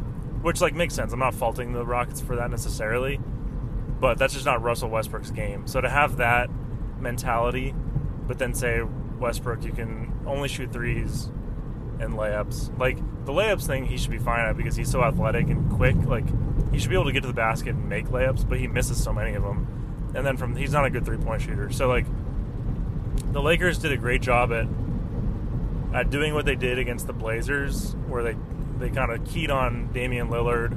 which 0.43 0.61
like 0.61 0.75
makes 0.75 0.95
sense. 0.95 1.13
I'm 1.13 1.19
not 1.19 1.35
faulting 1.35 1.73
the 1.73 1.85
Rockets 1.85 2.21
for 2.21 2.37
that 2.37 2.51
necessarily, 2.51 3.21
but 4.01 4.19
that's 4.19 4.33
just 4.33 4.47
not 4.47 4.63
Russell 4.63 4.89
Westbrook's 4.89 5.31
game. 5.31 5.67
So 5.67 5.81
to 5.81 5.89
have 5.89 6.17
that 6.19 6.51
mentality, 6.99 7.75
but 8.27 8.39
then 8.39 8.55
say 8.55 8.83
Westbrook, 9.19 9.65
you 9.65 9.73
can 9.73 10.13
only 10.27 10.49
shoot 10.49 10.73
threes 10.73 11.31
and 12.01 12.15
layups. 12.15 12.79
Like 12.79 12.97
the 13.27 13.33
layups 13.33 13.67
thing, 13.67 13.85
he 13.85 13.99
should 13.99 14.11
be 14.11 14.19
fine 14.19 14.41
at 14.41 14.57
because 14.57 14.77
he's 14.77 14.91
so 14.91 15.03
athletic 15.03 15.49
and 15.49 15.71
quick. 15.71 15.97
Like 15.97 16.25
he 16.73 16.79
should 16.79 16.91
be 16.91 16.97
able 16.97 17.07
to 17.07 17.13
get 17.13 17.23
to 17.23 17.29
the 17.29 17.35
basket 17.35 17.75
and 17.75 17.89
make 17.89 18.07
layups, 18.07 18.49
but 18.49 18.59
he 18.59 18.67
misses 18.67 19.03
so 19.03 19.13
many 19.13 19.35
of 19.35 19.43
them. 19.43 20.13
And 20.15 20.27
then 20.27 20.37
from 20.37 20.57
he's 20.57 20.73
not 20.73 20.85
a 20.85 20.91
good 20.91 21.05
three 21.05 21.19
point 21.19 21.43
shooter. 21.43 21.71
So 21.71 21.89
like 21.89 22.07
the 23.33 23.43
Lakers 23.43 23.79
did 23.79 23.93
a 23.93 23.97
great 23.97 24.23
job 24.23 24.53
at 24.53 24.67
at 25.93 26.11
doing 26.11 26.35
what 26.35 26.47
they 26.47 26.55
did 26.55 26.79
against 26.79 27.07
the 27.07 27.13
Blazers, 27.13 27.95
where 28.07 28.23
they 28.23 28.37
they 28.81 28.91
kind 28.91 29.13
of 29.13 29.25
keyed 29.25 29.51
on 29.51 29.93
Damian 29.93 30.29
Lillard 30.29 30.73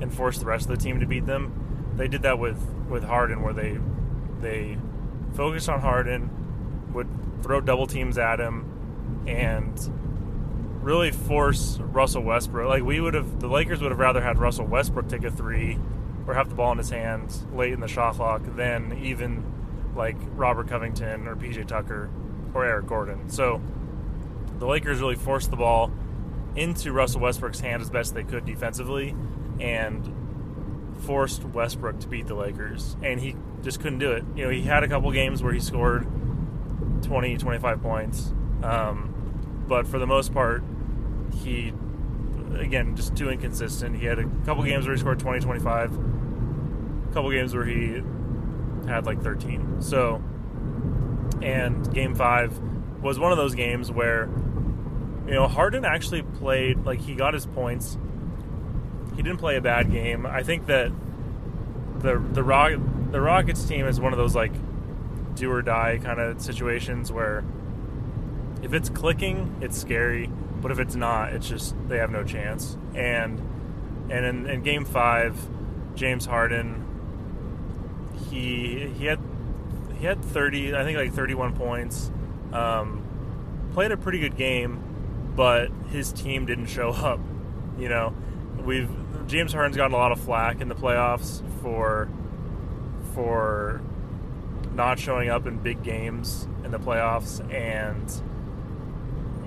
and 0.00 0.14
forced 0.14 0.40
the 0.40 0.46
rest 0.46 0.70
of 0.70 0.78
the 0.78 0.82
team 0.82 1.00
to 1.00 1.06
beat 1.06 1.26
them. 1.26 1.92
They 1.96 2.08
did 2.08 2.22
that 2.22 2.38
with 2.38 2.58
with 2.88 3.04
Harden, 3.04 3.42
where 3.42 3.52
they 3.52 3.78
they 4.40 4.78
focused 5.34 5.68
on 5.68 5.80
Harden, 5.80 6.30
would 6.92 7.08
throw 7.42 7.60
double 7.60 7.86
teams 7.86 8.16
at 8.16 8.40
him, 8.40 9.24
and 9.26 9.78
really 10.82 11.10
force 11.10 11.78
Russell 11.80 12.22
Westbrook. 12.22 12.68
Like 12.68 12.82
we 12.82 13.00
would 13.00 13.14
have, 13.14 13.40
the 13.40 13.48
Lakers 13.48 13.82
would 13.82 13.90
have 13.90 13.98
rather 13.98 14.22
had 14.22 14.38
Russell 14.38 14.66
Westbrook 14.66 15.08
take 15.08 15.24
a 15.24 15.30
three 15.30 15.78
or 16.26 16.34
have 16.34 16.48
the 16.48 16.54
ball 16.54 16.72
in 16.72 16.78
his 16.78 16.90
hands 16.90 17.44
late 17.52 17.72
in 17.72 17.80
the 17.80 17.88
shot 17.88 18.14
clock 18.14 18.42
than 18.56 18.98
even 19.02 19.44
like 19.96 20.16
Robert 20.36 20.68
Covington 20.68 21.26
or 21.26 21.34
PJ 21.34 21.66
Tucker 21.66 22.08
or 22.54 22.64
Eric 22.64 22.86
Gordon. 22.86 23.28
So 23.28 23.60
the 24.58 24.66
Lakers 24.66 25.00
really 25.00 25.16
forced 25.16 25.50
the 25.50 25.56
ball 25.56 25.90
into 26.58 26.92
Russell 26.92 27.20
Westbrook's 27.20 27.60
hand 27.60 27.82
as 27.82 27.90
best 27.90 28.14
they 28.14 28.24
could 28.24 28.44
defensively 28.44 29.14
and 29.60 30.14
forced 31.02 31.44
Westbrook 31.44 32.00
to 32.00 32.08
beat 32.08 32.26
the 32.26 32.34
Lakers. 32.34 32.96
And 33.02 33.20
he 33.20 33.36
just 33.62 33.80
couldn't 33.80 34.00
do 34.00 34.12
it. 34.12 34.24
You 34.34 34.44
know, 34.44 34.50
he 34.50 34.62
had 34.62 34.82
a 34.82 34.88
couple 34.88 35.10
games 35.12 35.42
where 35.42 35.52
he 35.52 35.60
scored 35.60 36.06
20, 37.02 37.38
25 37.38 37.80
points. 37.82 38.32
Um, 38.62 39.64
but 39.68 39.86
for 39.86 39.98
the 39.98 40.06
most 40.06 40.34
part, 40.34 40.64
he, 41.42 41.72
again, 42.56 42.96
just 42.96 43.16
too 43.16 43.30
inconsistent. 43.30 43.96
He 43.96 44.06
had 44.06 44.18
a 44.18 44.24
couple 44.44 44.64
games 44.64 44.86
where 44.86 44.94
he 44.94 45.00
scored 45.00 45.20
20, 45.20 45.40
25, 45.40 45.92
a 45.92 47.12
couple 47.12 47.30
games 47.30 47.54
where 47.54 47.64
he 47.64 48.02
had 48.88 49.06
like 49.06 49.22
13. 49.22 49.80
So, 49.80 50.22
and 51.40 51.92
game 51.94 52.16
five 52.16 52.58
was 53.00 53.18
one 53.18 53.30
of 53.30 53.38
those 53.38 53.54
games 53.54 53.92
where 53.92 54.28
you 55.28 55.34
know, 55.34 55.46
Harden 55.46 55.84
actually 55.84 56.22
played 56.22 56.86
like 56.86 57.00
he 57.00 57.14
got 57.14 57.34
his 57.34 57.44
points. 57.44 57.98
He 59.14 59.22
didn't 59.22 59.38
play 59.38 59.56
a 59.56 59.60
bad 59.60 59.92
game. 59.92 60.24
I 60.24 60.42
think 60.42 60.66
that 60.66 60.90
the 61.98 62.18
the 62.18 62.42
Rock 62.42 62.72
the 63.10 63.20
Rockets 63.20 63.64
team 63.64 63.86
is 63.86 64.00
one 64.00 64.12
of 64.12 64.18
those 64.18 64.34
like 64.34 64.52
do 65.34 65.52
or 65.52 65.60
die 65.60 66.00
kind 66.02 66.18
of 66.18 66.40
situations 66.40 67.12
where 67.12 67.44
if 68.62 68.72
it's 68.72 68.88
clicking, 68.88 69.54
it's 69.60 69.78
scary, 69.78 70.30
but 70.60 70.70
if 70.72 70.78
it's 70.78 70.94
not, 70.94 71.32
it's 71.34 71.46
just 71.48 71.76
they 71.88 71.98
have 71.98 72.10
no 72.10 72.24
chance. 72.24 72.78
And 72.94 73.38
and 74.10 74.24
in, 74.24 74.46
in 74.48 74.62
game 74.62 74.86
five, 74.86 75.36
James 75.94 76.24
Harden 76.24 76.86
he 78.30 78.88
he 78.98 79.04
had 79.04 79.20
he 79.98 80.06
had 80.06 80.24
30, 80.24 80.74
I 80.74 80.84
think 80.84 80.96
like 80.96 81.12
31 81.12 81.54
points. 81.54 82.10
Um, 82.52 83.02
played 83.72 83.90
a 83.90 83.96
pretty 83.96 84.20
good 84.20 84.36
game, 84.36 84.87
but 85.38 85.70
his 85.92 86.12
team 86.12 86.46
didn't 86.46 86.66
show 86.66 86.90
up. 86.90 87.20
You 87.78 87.88
know, 87.88 88.12
we've 88.64 88.90
James 89.28 89.52
Harden's 89.52 89.76
gotten 89.76 89.92
a 89.92 89.96
lot 89.96 90.10
of 90.10 90.18
flack 90.20 90.60
in 90.60 90.68
the 90.68 90.74
playoffs 90.74 91.42
for 91.62 92.08
for 93.14 93.80
not 94.74 94.98
showing 94.98 95.30
up 95.30 95.46
in 95.46 95.58
big 95.58 95.84
games 95.84 96.48
in 96.64 96.72
the 96.72 96.78
playoffs 96.78 97.38
and 97.54 98.20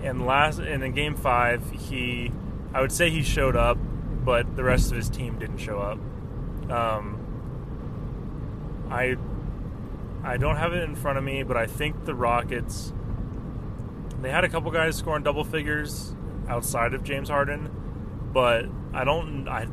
and 0.02 0.26
last 0.26 0.60
and 0.60 0.82
in 0.82 0.94
game 0.94 1.16
5 1.16 1.72
he 1.72 2.32
I 2.74 2.80
would 2.80 2.92
say 2.92 3.10
he 3.10 3.22
showed 3.22 3.58
up 3.58 3.78
but 4.24 4.56
the 4.56 4.64
rest 4.64 4.92
of 4.92 4.98
his 4.98 5.10
team 5.10 5.40
didn't 5.40 5.58
show 5.58 5.80
up. 5.80 6.00
Um, 6.72 7.18
I 8.90 9.18
I 10.24 10.38
don't 10.38 10.56
have 10.56 10.72
it 10.74 10.84
in 10.84 10.96
front 10.96 11.18
of 11.18 11.24
me, 11.24 11.44
but 11.44 11.58
I 11.58 11.66
think 11.66 12.06
the 12.06 12.16
Rockets 12.16 12.94
they 14.22 14.30
had 14.30 14.44
a 14.44 14.50
couple 14.50 14.72
guys 14.72 14.96
scoring 14.96 15.24
double 15.24 15.44
figures 15.44 16.16
outside 16.48 16.94
of 16.94 17.04
James 17.04 17.30
Harden, 17.30 17.70
but 18.34 18.66
I 18.94 19.04
don't 19.04 19.48
I 19.48 19.68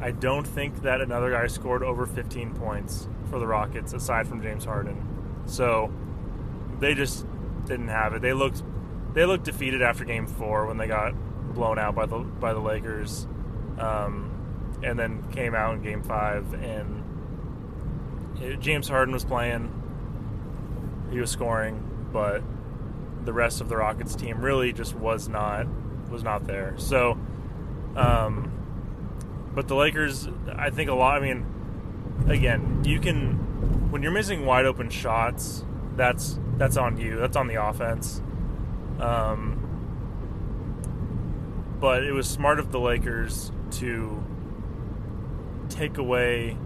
I 0.00 0.10
don't 0.12 0.46
think 0.46 0.82
that 0.82 1.00
another 1.00 1.30
guy 1.30 1.46
scored 1.46 1.82
over 1.82 2.06
15 2.06 2.54
points 2.54 3.08
for 3.28 3.38
the 3.38 3.46
Rockets 3.46 3.92
aside 3.92 4.26
from 4.26 4.42
James 4.42 4.64
Harden. 4.64 5.06
So 5.46 5.92
they 6.78 6.94
just 6.94 7.26
didn't 7.66 7.88
have 7.88 8.14
it. 8.14 8.22
They 8.22 8.32
looked 8.32 8.62
they 9.14 9.24
looked 9.24 9.44
defeated 9.44 9.82
after 9.82 10.04
game 10.04 10.26
4 10.26 10.66
when 10.66 10.78
they 10.78 10.86
got 10.86 11.14
blown 11.54 11.78
out 11.78 11.94
by 11.94 12.06
the 12.06 12.18
by 12.18 12.52
the 12.52 12.60
Lakers. 12.60 13.26
Um, 13.78 14.30
and 14.82 14.98
then 14.98 15.22
came 15.32 15.54
out 15.54 15.74
in 15.74 15.82
game 15.82 16.02
5 16.02 16.54
and 16.54 17.04
it, 18.40 18.60
James 18.60 18.88
Harden 18.88 19.12
was 19.12 19.24
playing. 19.24 19.76
He 21.10 21.20
was 21.20 21.30
scoring, 21.30 22.08
but 22.12 22.42
the 23.24 23.32
rest 23.32 23.60
of 23.60 23.68
the 23.68 23.76
Rockets 23.76 24.14
team 24.14 24.40
really 24.40 24.72
just 24.72 24.94
was 24.94 25.28
not 25.28 25.66
was 26.10 26.22
not 26.22 26.46
there. 26.46 26.74
So, 26.78 27.18
um, 27.96 28.52
but 29.54 29.68
the 29.68 29.76
Lakers, 29.76 30.28
I 30.54 30.70
think 30.70 30.90
a 30.90 30.94
lot. 30.94 31.16
I 31.16 31.20
mean, 31.20 31.46
again, 32.28 32.82
you 32.84 33.00
can 33.00 33.90
when 33.90 34.02
you're 34.02 34.12
missing 34.12 34.46
wide 34.46 34.66
open 34.66 34.90
shots, 34.90 35.64
that's 35.96 36.38
that's 36.56 36.76
on 36.76 36.98
you. 36.98 37.18
That's 37.18 37.36
on 37.36 37.46
the 37.46 37.62
offense. 37.62 38.22
Um, 38.98 39.56
but 41.80 42.04
it 42.04 42.12
was 42.12 42.28
smart 42.28 42.58
of 42.58 42.70
the 42.70 42.80
Lakers 42.80 43.50
to 43.72 44.22
take 45.70 45.96
away 45.98 46.58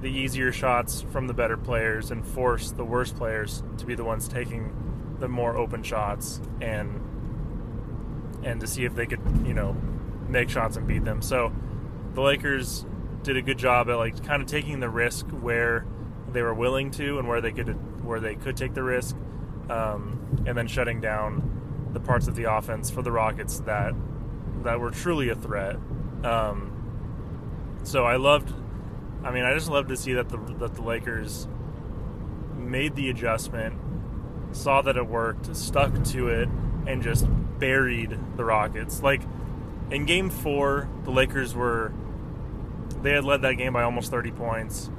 the 0.00 0.08
easier 0.10 0.52
shots 0.52 1.02
from 1.12 1.28
the 1.28 1.34
better 1.34 1.56
players 1.56 2.10
and 2.10 2.26
force 2.26 2.72
the 2.72 2.84
worst 2.84 3.16
players 3.16 3.62
to 3.78 3.86
be 3.86 3.94
the 3.94 4.04
ones 4.04 4.28
taking 4.28 4.72
the 5.18 5.28
more 5.28 5.56
open 5.56 5.82
shots 5.82 6.40
and 6.60 7.00
and 8.42 8.60
to 8.60 8.66
see 8.66 8.84
if 8.84 8.94
they 8.94 9.06
could, 9.06 9.20
you 9.46 9.54
know, 9.54 9.74
make 10.28 10.50
shots 10.50 10.76
and 10.76 10.86
beat 10.86 11.04
them. 11.04 11.22
So 11.22 11.52
the 12.14 12.20
Lakers 12.20 12.84
did 13.22 13.36
a 13.36 13.42
good 13.42 13.58
job 13.58 13.88
at 13.88 13.96
like 13.96 14.22
kind 14.24 14.42
of 14.42 14.48
taking 14.48 14.80
the 14.80 14.88
risk 14.88 15.26
where 15.30 15.86
they 16.28 16.42
were 16.42 16.54
willing 16.54 16.90
to 16.92 17.18
and 17.18 17.26
where 17.26 17.40
they 17.40 17.52
could 17.52 18.04
where 18.04 18.20
they 18.20 18.34
could 18.34 18.56
take 18.56 18.74
the 18.74 18.82
risk, 18.82 19.16
um, 19.70 20.44
and 20.46 20.56
then 20.56 20.66
shutting 20.66 21.00
down 21.00 21.88
the 21.92 22.00
parts 22.00 22.28
of 22.28 22.34
the 22.34 22.52
offense 22.52 22.90
for 22.90 23.02
the 23.02 23.12
Rockets 23.12 23.60
that 23.60 23.94
that 24.62 24.78
were 24.78 24.90
truly 24.90 25.30
a 25.30 25.34
threat. 25.34 25.76
Um, 26.22 27.80
so 27.82 28.04
I 28.04 28.16
loved. 28.16 28.52
I 29.22 29.30
mean, 29.30 29.44
I 29.44 29.54
just 29.54 29.70
love 29.70 29.88
to 29.88 29.96
see 29.96 30.14
that 30.14 30.28
the 30.28 30.36
that 30.58 30.74
the 30.74 30.82
Lakers 30.82 31.48
made 32.56 32.94
the 32.94 33.10
adjustment 33.10 33.78
saw 34.54 34.82
that 34.82 34.96
it 34.96 35.06
worked, 35.06 35.54
stuck 35.54 36.02
to 36.04 36.28
it, 36.28 36.48
and 36.86 37.02
just 37.02 37.26
buried 37.58 38.18
the 38.36 38.44
Rockets. 38.44 39.02
Like 39.02 39.22
in 39.90 40.06
game 40.06 40.30
four, 40.30 40.88
the 41.04 41.10
Lakers 41.10 41.54
were 41.54 41.92
they 43.02 43.12
had 43.12 43.24
led 43.24 43.42
that 43.42 43.54
game 43.54 43.74
by 43.74 43.82
almost 43.82 44.10
30 44.10 44.30
points. 44.32 44.90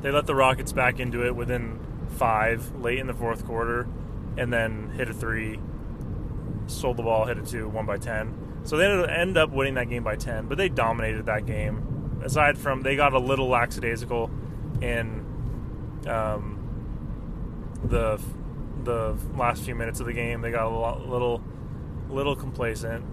They 0.00 0.10
let 0.10 0.26
the 0.26 0.34
Rockets 0.34 0.72
back 0.72 1.00
into 1.00 1.26
it 1.26 1.36
within 1.36 1.78
five 2.16 2.74
late 2.76 2.98
in 2.98 3.06
the 3.06 3.14
fourth 3.14 3.44
quarter, 3.44 3.86
and 4.36 4.52
then 4.52 4.90
hit 4.96 5.10
a 5.10 5.14
three, 5.14 5.60
sold 6.66 6.96
the 6.96 7.02
ball, 7.02 7.26
hit 7.26 7.36
a 7.36 7.42
two, 7.42 7.68
won 7.68 7.84
by 7.84 7.98
10. 7.98 8.62
So 8.64 8.76
they 8.76 8.86
ended 8.86 9.36
up 9.36 9.50
winning 9.50 9.74
that 9.74 9.88
game 9.88 10.02
by 10.02 10.16
10, 10.16 10.46
but 10.46 10.58
they 10.58 10.68
dominated 10.68 11.26
that 11.26 11.46
game. 11.46 12.20
Aside 12.22 12.58
from 12.58 12.82
they 12.82 12.96
got 12.96 13.12
a 13.12 13.18
little 13.18 13.48
lackadaisical 13.48 14.30
in 14.80 15.24
um, 16.06 16.58
the 17.84 18.20
the 18.84 19.16
last 19.36 19.62
few 19.64 19.74
minutes 19.74 20.00
of 20.00 20.06
the 20.06 20.12
game. 20.12 20.40
They 20.40 20.50
got 20.50 20.66
a 20.66 21.08
little, 21.08 21.42
little 22.08 22.36
complacent, 22.36 23.04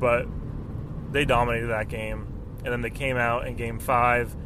but 0.00 0.26
they 1.10 1.24
dominated 1.24 1.68
that 1.68 1.88
game. 1.88 2.26
And 2.64 2.72
then 2.72 2.80
they 2.80 2.90
came 2.90 3.16
out 3.16 3.46
in 3.46 3.56
game 3.56 3.78
five, 3.78 4.36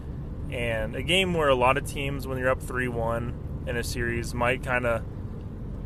and 0.50 0.96
a 0.96 1.02
game 1.02 1.34
where 1.34 1.48
a 1.48 1.54
lot 1.54 1.76
of 1.76 1.84
teams, 1.86 2.26
when 2.26 2.38
you're 2.38 2.50
up 2.50 2.62
three-one 2.62 3.64
in 3.66 3.76
a 3.76 3.84
series, 3.84 4.32
might 4.32 4.62
kind 4.62 4.86
of 4.86 5.02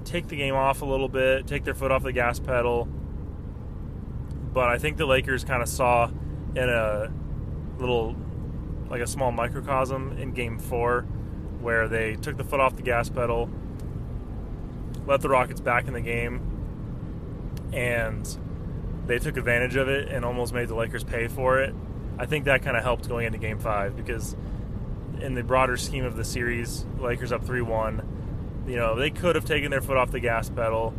take 0.05 0.29
the 0.29 0.37
game 0.37 0.55
off 0.55 0.83
a 0.83 0.85
little 0.85 1.09
bit, 1.09 1.47
take 1.47 1.65
their 1.65 1.75
foot 1.75 1.91
off 1.91 2.03
the 2.03 2.13
gas 2.13 2.39
pedal. 2.39 2.87
But 4.53 4.69
I 4.69 4.79
think 4.79 4.97
the 4.97 5.07
Lakers 5.07 5.45
kind 5.45 5.63
of 5.63 5.69
saw 5.69 6.11
in 6.55 6.69
a 6.69 7.13
little, 7.79 8.17
like 8.89 9.01
a 9.01 9.07
small 9.07 9.33
microcosm 9.33 10.17
in 10.19 10.33
game 10.33 10.59
four, 10.59 11.03
where 11.61 11.89
they 11.89 12.17
took 12.17 12.37
the 12.37 12.45
foot 12.45 12.61
off 12.61 12.77
the 12.77 12.83
gas 12.83 13.09
pedal 13.09 13.51
let 15.11 15.21
the 15.21 15.29
Rockets 15.29 15.61
back 15.61 15.89
in 15.89 15.93
the 15.93 16.01
game, 16.01 16.41
and 17.73 18.39
they 19.07 19.19
took 19.19 19.37
advantage 19.37 19.75
of 19.75 19.89
it 19.89 20.09
and 20.09 20.25
almost 20.25 20.55
made 20.55 20.69
the 20.69 20.77
Lakers 20.77 21.03
pay 21.03 21.27
for 21.27 21.61
it. 21.61 21.75
I 22.17 22.27
think 22.27 22.45
that 22.45 22.63
kind 22.63 22.77
of 22.77 22.85
helped 22.85 23.09
going 23.09 23.27
into 23.27 23.39
Game 23.39 23.59
Five 23.59 23.97
because, 23.97 24.37
in 25.21 25.35
the 25.35 25.43
broader 25.43 25.77
scheme 25.77 26.05
of 26.05 26.17
the 26.17 26.25
series, 26.25 26.87
Lakers 27.01 27.33
up 27.33 27.45
three 27.45 27.61
one. 27.61 28.07
You 28.69 28.77
know 28.77 28.95
they 28.95 29.11
could 29.11 29.35
have 29.35 29.45
taken 29.45 29.71
their 29.71 29.81
foot 29.81 29.97
off 29.97 30.13
the 30.13 30.21
gas 30.21 30.49
pedal. 30.49 30.95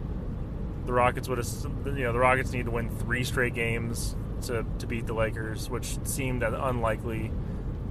The 0.85 0.93
Rockets 0.93 1.29
would 1.29 1.37
have, 1.37 1.47
you 1.85 2.03
know, 2.03 2.11
the 2.11 2.19
Rockets 2.19 2.51
need 2.51 2.65
to 2.65 2.71
win 2.71 2.89
three 2.89 3.23
straight 3.23 3.53
games 3.53 4.15
to 4.43 4.65
to 4.79 4.87
beat 4.87 5.07
the 5.07 5.13
Lakers, 5.13 5.69
which 5.69 5.97
seemed 6.05 6.43
unlikely. 6.43 7.31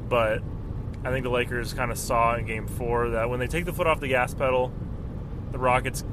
But 0.08 0.42
I 1.02 1.10
think 1.10 1.22
the 1.22 1.30
Lakers 1.30 1.72
kind 1.72 1.90
of 1.90 1.96
saw 1.96 2.34
in 2.34 2.44
Game 2.44 2.66
Four 2.66 3.10
that 3.10 3.30
when 3.30 3.38
they 3.40 3.46
take 3.46 3.64
the 3.64 3.72
foot 3.72 3.86
off 3.86 4.00
the 4.00 4.08
gas 4.08 4.34
pedal, 4.34 4.70
the 5.52 5.58
Rockets 5.58 6.04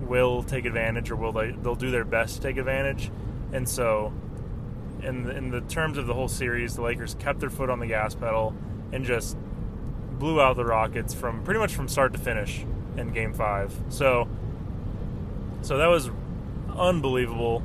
will 0.00 0.42
take 0.42 0.64
advantage, 0.64 1.10
or 1.10 1.16
will 1.16 1.32
they? 1.32 1.50
They'll 1.50 1.74
do 1.74 1.90
their 1.90 2.04
best 2.04 2.36
to 2.36 2.42
take 2.42 2.56
advantage, 2.56 3.10
and 3.52 3.68
so. 3.68 4.12
In 5.00 5.22
the, 5.22 5.36
in 5.36 5.50
the 5.50 5.60
terms 5.60 5.96
of 5.96 6.08
the 6.08 6.14
whole 6.14 6.26
series, 6.26 6.74
the 6.74 6.82
Lakers 6.82 7.14
kept 7.20 7.38
their 7.38 7.50
foot 7.50 7.70
on 7.70 7.78
the 7.78 7.86
gas 7.86 8.16
pedal 8.16 8.52
and 8.90 9.04
just 9.04 9.36
blew 10.18 10.40
out 10.40 10.56
the 10.56 10.64
Rockets 10.64 11.14
from 11.14 11.42
pretty 11.44 11.60
much 11.60 11.74
from 11.74 11.88
start 11.88 12.12
to 12.14 12.18
finish 12.18 12.64
in 12.96 13.12
Game 13.12 13.32
Five. 13.32 13.72
So, 13.88 14.28
so 15.62 15.78
that 15.78 15.86
was 15.86 16.10
unbelievable, 16.76 17.62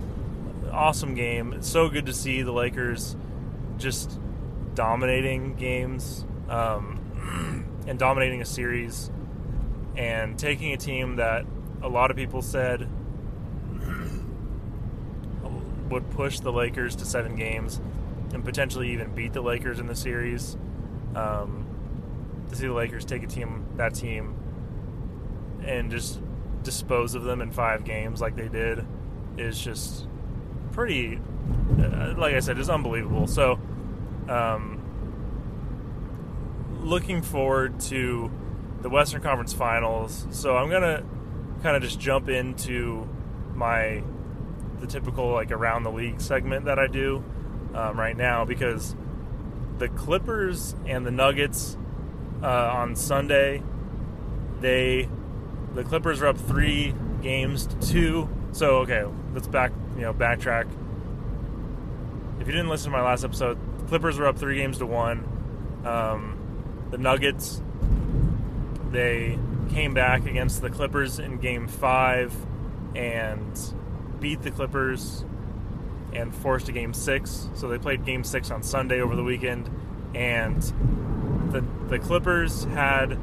awesome 0.72 1.16
game. 1.16 1.54
It's 1.54 1.68
so 1.68 1.90
good 1.90 2.06
to 2.06 2.14
see 2.14 2.42
the 2.42 2.52
Lakers 2.52 3.16
just 3.78 4.20
dominating 4.76 5.56
games 5.56 6.26
um, 6.50 7.66
and 7.88 7.98
dominating 8.00 8.42
a 8.42 8.46
series 8.46 9.12
and 9.96 10.38
taking 10.38 10.74
a 10.74 10.78
team 10.78 11.18
that 11.18 11.46
a 11.82 11.90
lot 11.90 12.12
of 12.12 12.18
people 12.18 12.42
said 12.42 12.90
would 15.90 16.10
push 16.12 16.40
the 16.40 16.52
Lakers 16.52 16.96
to 16.98 17.06
seven 17.06 17.36
games 17.36 17.80
and 18.34 18.44
potentially 18.44 18.92
even 18.92 19.14
beat 19.14 19.34
the 19.34 19.42
Lakers 19.42 19.80
in 19.80 19.88
the 19.88 19.96
series. 19.96 20.58
Um, 21.16 21.68
to 22.50 22.56
see 22.56 22.68
the 22.68 22.74
Lakers 22.74 23.06
take 23.06 23.24
a 23.24 23.28
team, 23.28 23.66
that 23.78 23.94
team, 23.94 24.36
and 25.64 25.92
just 25.92 26.20
dispose 26.64 27.14
of 27.16 27.24
them 27.24 27.42
in 27.42 27.52
five 27.52 27.84
games 27.84 28.22
like 28.22 28.36
they 28.36 28.48
did 28.48 28.86
is 29.38 29.60
just 29.60 30.08
pretty, 30.72 31.20
uh, 31.80 32.16
like 32.18 32.34
I 32.34 32.40
said, 32.40 32.58
is 32.58 32.70
unbelievable. 32.70 33.28
So, 33.28 33.60
um, 34.28 34.80
looking 36.82 37.22
forward 37.22 37.80
to 37.82 38.32
the 38.84 38.90
Western 38.90 39.22
Conference 39.22 39.54
Finals. 39.54 40.28
So 40.30 40.56
I'm 40.56 40.70
gonna 40.70 41.04
kind 41.64 41.76
of 41.76 41.82
just 41.82 42.00
jump 42.00 42.30
into 42.30 43.08
my 43.56 44.04
the 44.80 44.88
typical 44.88 45.32
like 45.32 45.52
around 45.52 45.84
the 45.84 45.92
league 45.92 46.20
segment 46.20 46.66
that 46.66 46.78
I 46.78 46.88
do 46.88 47.24
um, 47.74 47.98
right 47.98 48.16
now 48.16 48.44
because 48.46 48.96
the 49.78 49.88
Clippers 49.88 50.76
and 50.86 51.06
the 51.06 51.12
Nuggets 51.12 51.78
uh, 52.44 52.48
on 52.48 52.96
Sunday 52.96 53.64
they 54.60 55.08
the 55.74 55.84
Clippers 55.84 56.22
are 56.22 56.28
up 56.28 56.38
three 56.38 56.94
games 57.22 57.66
to 57.68 57.80
two. 57.80 58.30
So 58.52 58.80
okay, 58.80 59.06
let's 59.34 59.48
back 59.48 59.72
you 59.96 60.02
know 60.02 60.14
backtrack. 60.14 60.70
If 62.42 62.48
you 62.48 62.54
didn't 62.54 62.70
listen 62.70 62.92
to 62.92 62.98
my 62.98 63.04
last 63.04 63.24
episode, 63.24 63.58
Clippers 63.88 64.20
were 64.20 64.28
up 64.28 64.38
three 64.38 64.58
games 64.58 64.80
to 64.80 64.86
one. 64.86 65.30
Um, 65.86 66.88
the 66.92 66.98
Nuggets 66.98 67.62
they 68.94 69.38
came 69.70 69.94
back 69.94 70.26
against 70.26 70.62
the 70.62 70.70
Clippers 70.70 71.20
in 71.20 71.38
Game 71.38 71.68
Five 71.68 72.34
and 72.96 73.60
beat 74.20 74.42
the 74.42 74.52
Clippers 74.52 75.26
and 76.14 76.34
forced 76.34 76.70
a 76.70 76.72
Game 76.72 76.94
Six. 76.94 77.50
So 77.56 77.68
they 77.68 77.78
played 77.78 78.06
Game 78.06 78.24
Six 78.24 78.52
on 78.52 78.64
Sunday 78.64 79.02
over 79.02 79.16
the 79.16 79.24
weekend, 79.24 79.70
and 80.14 80.62
the 81.52 81.66
the 81.90 82.00
Clippers 82.00 82.64
had, 82.66 83.20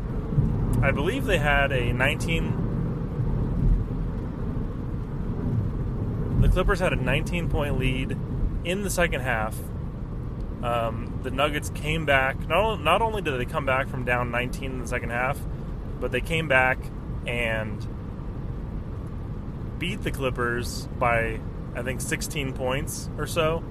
I 0.83 0.91
believe, 0.91 1.25
they 1.25 1.39
had 1.39 1.73
a 1.73 1.93
19. 1.93 2.67
The 6.41 6.49
Clippers 6.49 6.81
had 6.81 6.93
a 6.93 6.97
19 6.97 7.49
point 7.49 7.79
lead 7.79 8.17
in 8.65 8.83
the 8.83 8.91
second 8.91 9.21
half. 9.21 9.57
Um, 10.63 11.21
the 11.23 11.31
Nuggets 11.31 11.71
came 11.71 12.05
back. 12.05 12.47
Not, 12.49 12.83
not 12.83 13.03
only 13.03 13.23
did 13.23 13.39
they 13.39 13.47
come 13.47 13.65
back 13.65 13.89
from 13.89 14.05
down 14.05 14.31
19 14.31 14.73
in 14.73 14.79
the 14.81 14.87
second 14.87 15.11
half, 15.11 15.39
but 16.01 16.11
they 16.11 16.21
came 16.21 16.49
back 16.49 16.79
and 17.27 17.87
beat 19.79 20.03
the 20.03 20.11
Clippers 20.11 20.89
by, 20.99 21.41
I 21.75 21.83
think, 21.83 22.01
16 22.01 22.53
points 22.55 23.09
or 23.19 23.27
so 23.27 23.63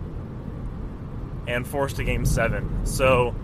and 1.48 1.68
forced 1.68 1.98
a 2.00 2.04
game 2.04 2.26
seven. 2.26 2.86
So 2.86 3.36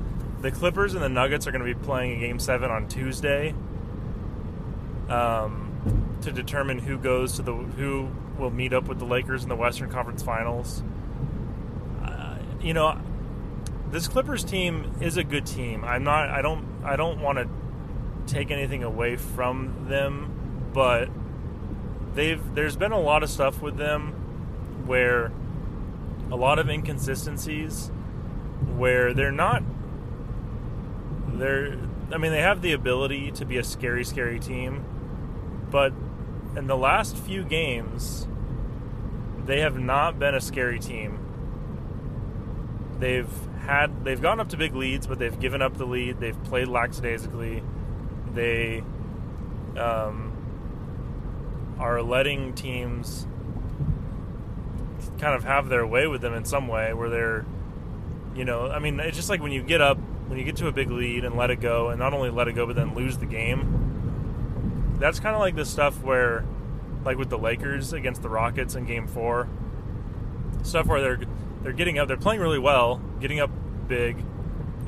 the 0.42 0.52
Clippers 0.52 0.94
and 0.94 1.04
the 1.04 1.10
Nuggets 1.10 1.48
are 1.48 1.52
going 1.52 1.66
to 1.66 1.74
be 1.74 1.86
playing 1.86 2.18
a 2.18 2.20
game 2.20 2.40
seven 2.40 2.70
on 2.70 2.88
Tuesday 2.88 3.56
um, 5.10 6.18
to 6.22 6.32
determine 6.32 6.80
who 6.80 6.98
goes 6.98 7.34
to 7.34 7.42
the 7.42 7.54
who 7.54 8.10
will 8.38 8.52
meet 8.52 8.74
up 8.74 8.88
with 8.88 9.00
the 9.00 9.06
Lakers 9.06 9.44
in 9.44 9.50
the 9.50 9.56
Western 9.56 9.90
Conference 9.90 10.22
Finals. 10.22 10.84
Uh, 12.04 12.38
you 12.62 12.74
know, 12.74 13.00
this 13.92 14.08
Clippers 14.08 14.44
team 14.44 14.94
is 15.02 15.18
a 15.18 15.24
good 15.24 15.46
team. 15.46 15.84
I'm 15.84 16.04
not. 16.04 16.30
I 16.30 16.42
don't. 16.42 16.66
I 16.84 16.96
don't 16.96 17.22
want 17.22 17.40
to 17.40 17.50
take 18.28 18.52
anything 18.52 18.84
away 18.84 19.16
from 19.16 19.88
them, 19.90 20.70
but 20.74 21.10
they've. 22.14 22.42
There's 22.54 22.76
been 22.76 22.92
a 22.92 23.00
lot 23.00 23.24
of 23.24 23.30
stuff 23.30 23.62
with 23.62 23.78
them 23.78 24.14
where 24.86 25.32
a 26.32 26.36
lot 26.36 26.60
of 26.60 26.70
inconsistencies, 26.70 27.92
where 28.76 29.14
they're 29.14 29.32
not. 29.32 29.64
They're. 31.28 31.78
I 32.12 32.18
mean, 32.18 32.32
they 32.32 32.42
have 32.42 32.62
the 32.62 32.74
ability 32.74 33.32
to 33.32 33.46
be 33.46 33.58
a 33.58 33.64
scary, 33.64 34.04
scary 34.04 34.40
team, 34.40 34.86
but 35.72 35.92
in 36.56 36.68
the 36.68 36.78
last 36.78 37.18
few 37.18 37.44
games, 37.44 38.28
they 39.46 39.60
have 39.62 39.78
not 39.78 40.20
been 40.20 40.36
a 40.36 40.42
scary 40.42 40.80
team. 40.80 41.20
They've 43.00 43.30
had 43.66 44.06
they've 44.06 44.22
gone 44.22 44.40
up 44.40 44.50
to 44.50 44.58
big 44.58 44.76
leads, 44.76 45.08
but 45.08 45.20
they've 45.20 45.40
given 45.40 45.62
up 45.62 45.78
the 45.78 45.86
lead. 45.86 46.20
They've 46.20 46.42
played 46.46 46.68
lackadaisically. 46.68 47.64
They 48.36 48.84
um, 49.78 50.32
are 51.80 52.02
letting 52.02 52.54
teams 52.54 53.26
kind 55.20 55.34
of 55.34 55.44
have 55.46 55.70
their 55.70 55.88
way 55.88 56.08
with 56.08 56.22
them 56.22 56.34
in 56.34 56.46
some 56.46 56.68
way, 56.68 56.94
where 56.94 57.10
they're, 57.10 57.46
you 58.36 58.44
know, 58.44 58.70
I 58.70 58.80
mean, 58.80 59.00
it's 59.00 59.16
just 59.16 59.30
like 59.30 59.42
when 59.42 59.52
you 59.54 59.64
get 59.64 59.82
up, 59.82 59.98
when 60.28 60.38
you 60.38 60.44
get 60.44 60.58
to 60.58 60.68
a 60.68 60.72
big 60.72 60.92
lead 60.92 61.24
and 61.24 61.36
let 61.38 61.50
it 61.50 61.62
go, 61.62 61.90
and 61.90 62.00
not 62.00 62.14
only 62.14 62.30
let 62.30 62.48
it 62.48 62.54
go, 62.54 62.66
but 62.66 62.76
then 62.76 62.94
lose 62.94 63.18
the 63.18 63.26
game. 63.26 64.98
That's 65.00 65.20
kind 65.20 65.36
of 65.36 65.40
like 65.40 65.56
the 65.56 65.66
stuff 65.66 66.04
where, 66.04 66.46
like 67.06 67.18
with 67.18 67.30
the 67.30 67.38
Lakers 67.38 67.94
against 67.94 68.22
the 68.22 68.30
Rockets 68.30 68.76
in 68.76 68.86
Game 68.86 69.08
Four, 69.08 69.48
stuff 70.64 70.88
where 70.88 71.00
they're 71.00 71.20
they're 71.64 71.74
getting 71.74 71.98
up, 71.98 72.08
they're 72.08 72.18
playing 72.18 72.42
really 72.42 72.60
well, 72.60 73.02
getting 73.22 73.40
up 73.40 73.50
big, 73.88 74.18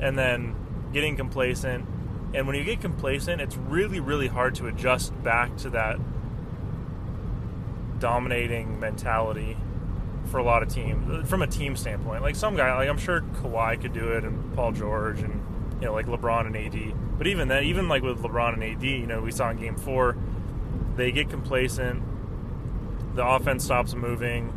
and 0.00 0.18
then 0.18 0.54
getting 0.92 1.16
complacent. 1.16 1.87
And 2.34 2.46
when 2.46 2.56
you 2.56 2.64
get 2.64 2.80
complacent, 2.80 3.40
it's 3.40 3.56
really, 3.56 4.00
really 4.00 4.28
hard 4.28 4.54
to 4.56 4.66
adjust 4.66 5.20
back 5.22 5.56
to 5.58 5.70
that 5.70 5.98
dominating 7.98 8.78
mentality 8.78 9.56
for 10.26 10.38
a 10.38 10.42
lot 10.42 10.62
of 10.62 10.68
teams 10.68 11.28
from 11.28 11.42
a 11.42 11.46
team 11.46 11.76
standpoint. 11.76 12.22
Like 12.22 12.36
some 12.36 12.56
guy, 12.56 12.74
like 12.74 12.88
I'm 12.88 12.98
sure 12.98 13.22
Kawhi 13.22 13.80
could 13.80 13.92
do 13.92 14.12
it, 14.12 14.24
and 14.24 14.54
Paul 14.54 14.72
George, 14.72 15.20
and 15.20 15.42
you 15.80 15.86
know, 15.86 15.92
like 15.92 16.06
LeBron 16.06 16.46
and 16.46 16.56
AD. 16.56 17.18
But 17.18 17.26
even 17.26 17.48
then, 17.48 17.64
even 17.64 17.88
like 17.88 18.02
with 18.02 18.22
LeBron 18.22 18.54
and 18.54 18.64
AD, 18.64 18.82
you 18.82 19.06
know, 19.06 19.20
we 19.20 19.30
saw 19.30 19.50
in 19.50 19.56
Game 19.56 19.76
Four, 19.76 20.16
they 20.96 21.10
get 21.12 21.30
complacent. 21.30 22.02
The 23.16 23.26
offense 23.26 23.64
stops 23.64 23.94
moving. 23.94 24.52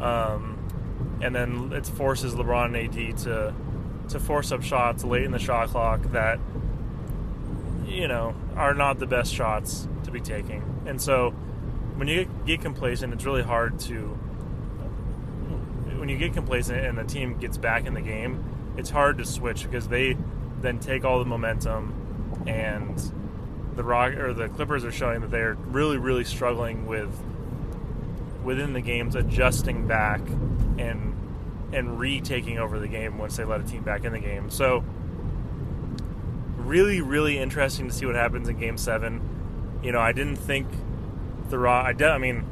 Um, 0.00 0.58
and 1.22 1.34
then 1.34 1.72
it 1.72 1.86
forces 1.86 2.34
LeBron 2.34 2.66
and 2.66 2.76
AD 2.76 3.18
to 3.18 3.54
to 4.08 4.20
force 4.20 4.52
up 4.52 4.62
shots 4.62 5.04
late 5.04 5.22
in 5.22 5.30
the 5.30 5.38
shot 5.38 5.68
clock 5.68 6.02
that 6.12 6.38
you 7.92 8.08
know 8.08 8.34
are 8.56 8.74
not 8.74 8.98
the 8.98 9.06
best 9.06 9.34
shots 9.34 9.86
to 10.04 10.10
be 10.10 10.20
taking. 10.20 10.62
And 10.86 11.00
so 11.00 11.30
when 11.96 12.08
you 12.08 12.28
get, 12.46 12.60
complacent, 12.60 13.12
it's 13.12 13.24
really 13.24 13.42
hard 13.42 13.78
to 13.80 14.18
when 15.98 16.08
you 16.08 16.16
get 16.16 16.32
complacent 16.32 16.84
and 16.84 16.98
the 16.98 17.04
team 17.04 17.38
gets 17.38 17.56
back 17.56 17.86
in 17.86 17.94
the 17.94 18.00
game, 18.00 18.44
it's 18.76 18.90
hard 18.90 19.18
to 19.18 19.24
switch 19.24 19.62
because 19.62 19.86
they 19.86 20.16
then 20.60 20.80
take 20.80 21.04
all 21.04 21.18
the 21.20 21.24
momentum 21.24 22.42
and 22.46 23.12
the 23.76 23.84
rock 23.84 24.14
or 24.14 24.32
the 24.34 24.48
Clippers 24.48 24.84
are 24.84 24.90
showing 24.90 25.20
that 25.20 25.30
they're 25.30 25.54
really 25.54 25.98
really 25.98 26.24
struggling 26.24 26.86
with 26.86 27.22
within 28.42 28.72
the 28.72 28.80
games 28.80 29.14
adjusting 29.14 29.86
back 29.86 30.20
and 30.78 31.14
and 31.72 31.98
retaking 31.98 32.58
over 32.58 32.78
the 32.78 32.88
game 32.88 33.16
once 33.16 33.36
they 33.36 33.44
let 33.44 33.60
a 33.60 33.64
team 33.64 33.82
back 33.82 34.04
in 34.04 34.12
the 34.12 34.18
game. 34.18 34.50
So 34.50 34.84
really, 36.72 37.02
really 37.02 37.38
interesting 37.38 37.86
to 37.86 37.92
see 37.92 38.06
what 38.06 38.14
happens 38.14 38.48
in 38.48 38.58
Game 38.58 38.78
Seven. 38.78 39.20
You 39.82 39.92
know, 39.92 40.00
I 40.00 40.12
didn't 40.12 40.36
think 40.36 40.66
the 41.50 41.58
Raw. 41.58 41.82
I, 41.82 41.92
de- 41.92 42.08
I 42.08 42.16
mean, 42.16 42.46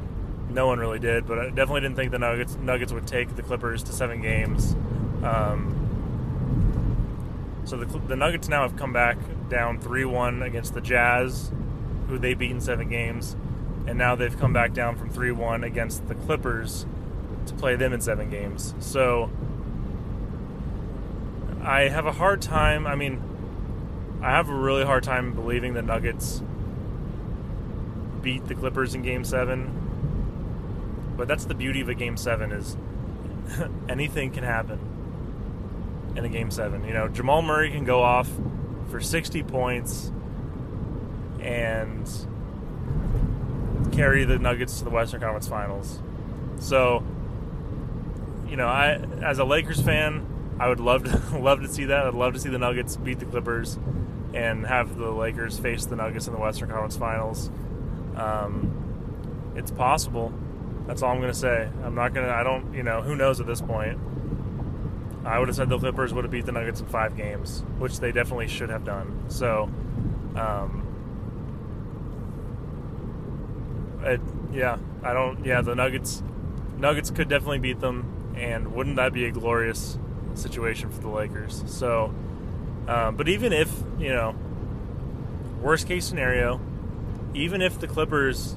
no 0.47 0.67
one 0.67 0.77
really 0.77 0.99
did, 0.99 1.25
but 1.25 1.39
I 1.39 1.47
definitely 1.47 1.81
didn't 1.81 1.95
think 1.95 2.11
the 2.11 2.19
Nuggets 2.19 2.55
Nuggets 2.55 2.93
would 2.93 3.07
take 3.07 3.35
the 3.35 3.41
Clippers 3.41 3.81
to 3.83 3.93
seven 3.93 4.21
games. 4.21 4.75
Um, 5.23 5.75
so 7.65 7.77
the, 7.77 7.85
the 7.97 8.15
Nuggets 8.15 8.47
now 8.47 8.61
have 8.61 8.77
come 8.77 8.93
back 8.93 9.17
down 9.49 9.79
three 9.79 10.05
one 10.05 10.43
against 10.43 10.75
the 10.75 10.81
Jazz, 10.81 11.51
who 12.07 12.19
they 12.19 12.35
beat 12.35 12.51
in 12.51 12.61
seven 12.61 12.89
games, 12.89 13.35
and 13.87 13.97
now 13.97 14.13
they've 14.13 14.37
come 14.37 14.53
back 14.53 14.71
down 14.73 14.97
from 14.97 15.09
three 15.09 15.31
one 15.31 15.63
against 15.63 16.07
the 16.07 16.13
Clippers 16.13 16.85
to 17.47 17.55
play 17.55 17.75
them 17.75 17.91
in 17.91 18.01
seven 18.01 18.29
games. 18.29 18.75
So 18.77 19.31
I 21.63 21.87
have 21.87 22.05
a 22.05 22.11
hard 22.11 22.43
time. 22.43 22.85
I 22.85 22.93
mean, 22.93 23.30
I 24.21 24.29
have 24.31 24.49
a 24.49 24.53
really 24.53 24.85
hard 24.85 25.03
time 25.03 25.33
believing 25.33 25.73
the 25.73 25.81
Nuggets 25.81 26.41
beat 28.21 28.47
the 28.47 28.55
Clippers 28.55 28.93
in 28.93 29.01
Game 29.01 29.23
Seven. 29.23 31.13
But 31.17 31.27
that's 31.27 31.45
the 31.45 31.55
beauty 31.55 31.81
of 31.81 31.89
a 31.89 31.95
Game 31.95 32.17
Seven 32.17 32.51
is 32.51 32.77
anything 33.89 34.31
can 34.31 34.43
happen 34.43 34.79
in 36.15 36.23
a 36.23 36.29
Game 36.29 36.51
Seven. 36.51 36.85
You 36.85 36.93
know, 36.93 37.07
Jamal 37.07 37.41
Murray 37.41 37.71
can 37.71 37.83
go 37.83 38.01
off 38.01 38.29
for 38.89 39.01
60 39.01 39.43
points 39.43 40.11
and 41.39 42.07
carry 43.91 44.23
the 44.23 44.37
Nuggets 44.37 44.77
to 44.79 44.83
the 44.83 44.89
Western 44.91 45.21
Conference 45.21 45.47
Finals. 45.47 45.99
So 46.59 47.03
you 48.47 48.57
know, 48.57 48.67
I 48.67 48.99
as 49.23 49.39
a 49.39 49.45
Lakers 49.45 49.81
fan, 49.81 50.25
I 50.59 50.67
would 50.67 50.79
love 50.79 51.05
to 51.05 51.37
love 51.39 51.61
to 51.61 51.67
see 51.67 51.85
that. 51.85 52.05
I'd 52.05 52.13
love 52.13 52.33
to 52.33 52.39
see 52.39 52.49
the 52.49 52.59
Nuggets 52.59 52.97
beat 52.97 53.19
the 53.19 53.25
Clippers 53.25 53.79
and 54.33 54.65
have 54.65 54.97
the 54.97 55.11
Lakers 55.11 55.59
face 55.59 55.85
the 55.85 55.95
Nuggets 55.95 56.27
in 56.27 56.33
the 56.33 56.39
Western 56.39 56.69
Conference 56.69 56.97
Finals. 56.97 57.49
Um, 58.15 59.53
it's 59.55 59.71
possible. 59.71 60.33
That's 60.87 61.01
all 61.01 61.11
I'm 61.11 61.19
going 61.19 61.31
to 61.31 61.37
say. 61.37 61.69
I'm 61.83 61.95
not 61.95 62.13
going 62.13 62.27
to. 62.27 62.33
I 62.33 62.43
don't. 62.43 62.73
You 62.73 62.83
know, 62.83 63.01
who 63.01 63.15
knows 63.15 63.39
at 63.39 63.47
this 63.47 63.61
point. 63.61 63.99
I 65.23 65.37
would 65.37 65.49
have 65.49 65.55
said 65.55 65.69
the 65.69 65.77
Clippers 65.77 66.13
would 66.13 66.23
have 66.23 66.31
beat 66.31 66.45
the 66.45 66.51
Nuggets 66.51 66.79
in 66.79 66.87
five 66.87 67.15
games, 67.15 67.63
which 67.77 67.99
they 67.99 68.11
definitely 68.11 68.47
should 68.47 68.69
have 68.69 68.83
done. 68.83 69.25
So, 69.27 69.69
um, 70.35 70.87
it, 74.03 74.19
yeah, 74.51 74.79
I 75.03 75.13
don't. 75.13 75.45
Yeah, 75.45 75.61
the 75.61 75.75
Nuggets. 75.75 76.23
Nuggets 76.77 77.11
could 77.11 77.29
definitely 77.29 77.59
beat 77.59 77.79
them 77.79 78.21
and 78.35 78.73
wouldn't 78.73 78.95
that 78.95 79.13
be 79.13 79.25
a 79.25 79.31
glorious 79.31 79.97
situation 80.33 80.89
for 80.89 81.01
the 81.01 81.09
Lakers? 81.09 81.63
So, 81.67 82.13
um, 82.91 83.15
but 83.15 83.29
even 83.29 83.53
if 83.53 83.71
you 83.99 84.09
know, 84.09 84.35
worst 85.61 85.87
case 85.87 86.05
scenario, 86.05 86.59
even 87.33 87.61
if 87.61 87.79
the 87.79 87.87
Clippers 87.87 88.55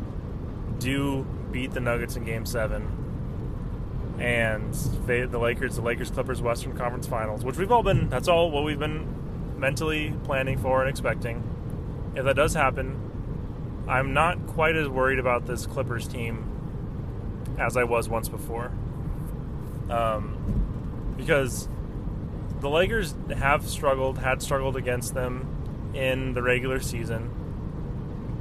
do 0.81 1.25
beat 1.53 1.71
the 1.73 1.79
Nuggets 1.81 2.17
in 2.17 2.25
Game 2.25 2.45
Seven, 2.45 4.17
and 4.19 4.75
they, 5.07 5.23
the 5.23 5.39
Lakers, 5.39 5.77
the 5.77 5.83
Lakers 5.83 6.11
Clippers 6.11 6.43
Western 6.43 6.77
Conference 6.77 7.07
Finals, 7.07 7.45
which 7.45 7.57
we've 7.57 7.71
all 7.71 7.85
been, 7.85 8.09
that's 8.09 8.27
all 8.27 8.51
what 8.51 8.65
we've 8.65 8.79
been 8.79 9.61
mentally 9.61 10.13
planning 10.25 10.59
for 10.59 10.81
and 10.81 10.91
expecting. 10.91 11.43
If 12.17 12.25
that 12.25 12.35
does 12.35 12.55
happen, 12.55 13.85
I'm 13.87 14.15
not 14.15 14.49
quite 14.49 14.75
as 14.75 14.89
worried 14.89 15.21
about 15.21 15.47
this 15.47 15.65
Clippers 15.67 16.09
team 16.09 16.51
as 17.59 17.77
I 17.77 17.85
was 17.85 18.09
once 18.09 18.29
before 18.29 18.73
um, 19.91 21.15
because 21.17 21.69
the 22.65 22.71
Lakers 22.71 23.15
have 23.37 23.69
struggled, 23.69 24.17
had 24.17 24.41
struggled 24.41 24.75
against 24.75 25.13
them 25.13 25.93
in 25.93 26.33
the 26.33 26.41
regular 26.41 26.81
season, 26.81 27.31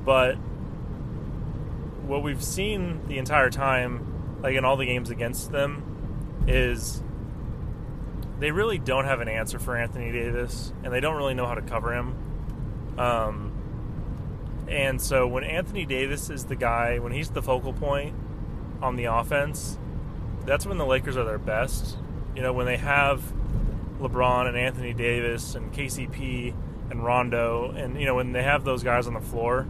but 0.05 0.35
what 2.07 2.23
we've 2.23 2.41
seen 2.41 3.05
the 3.09 3.17
entire 3.17 3.49
time, 3.49 4.39
like 4.41 4.55
in 4.55 4.63
all 4.63 4.77
the 4.77 4.85
games 4.85 5.09
against 5.09 5.51
them, 5.51 5.83
is 6.47 7.03
they 8.39 8.51
really 8.51 8.77
don't 8.77 9.03
have 9.03 9.19
an 9.19 9.27
answer 9.27 9.59
for 9.59 9.75
Anthony 9.75 10.13
Davis, 10.13 10.71
and 10.85 10.93
they 10.93 11.01
don't 11.01 11.17
really 11.17 11.33
know 11.33 11.45
how 11.45 11.55
to 11.55 11.61
cover 11.61 11.93
him. 11.93 12.15
Um, 12.97 13.51
and 14.69 15.01
so 15.01 15.27
when 15.27 15.43
Anthony 15.43 15.85
Davis 15.85 16.29
is 16.29 16.45
the 16.45 16.55
guy, 16.55 16.97
when 16.99 17.11
he's 17.11 17.31
the 17.31 17.41
focal 17.41 17.73
point 17.73 18.15
on 18.81 18.95
the 18.95 19.03
offense, 19.05 19.77
that's 20.45 20.65
when 20.65 20.77
the 20.77 20.85
Lakers 20.85 21.17
are 21.17 21.25
their 21.25 21.37
best. 21.37 21.97
You 22.37 22.41
know, 22.41 22.53
when 22.53 22.65
they 22.65 22.77
have 22.77 23.21
LeBron 24.03 24.47
and 24.47 24.57
Anthony 24.57 24.93
Davis 24.93 25.55
and 25.55 25.73
KCP 25.73 26.53
and 26.91 27.03
Rondo, 27.03 27.71
and 27.71 27.99
you 27.99 28.05
know 28.05 28.15
when 28.15 28.31
they 28.33 28.43
have 28.43 28.63
those 28.63 28.83
guys 28.83 29.07
on 29.07 29.13
the 29.13 29.21
floor, 29.21 29.67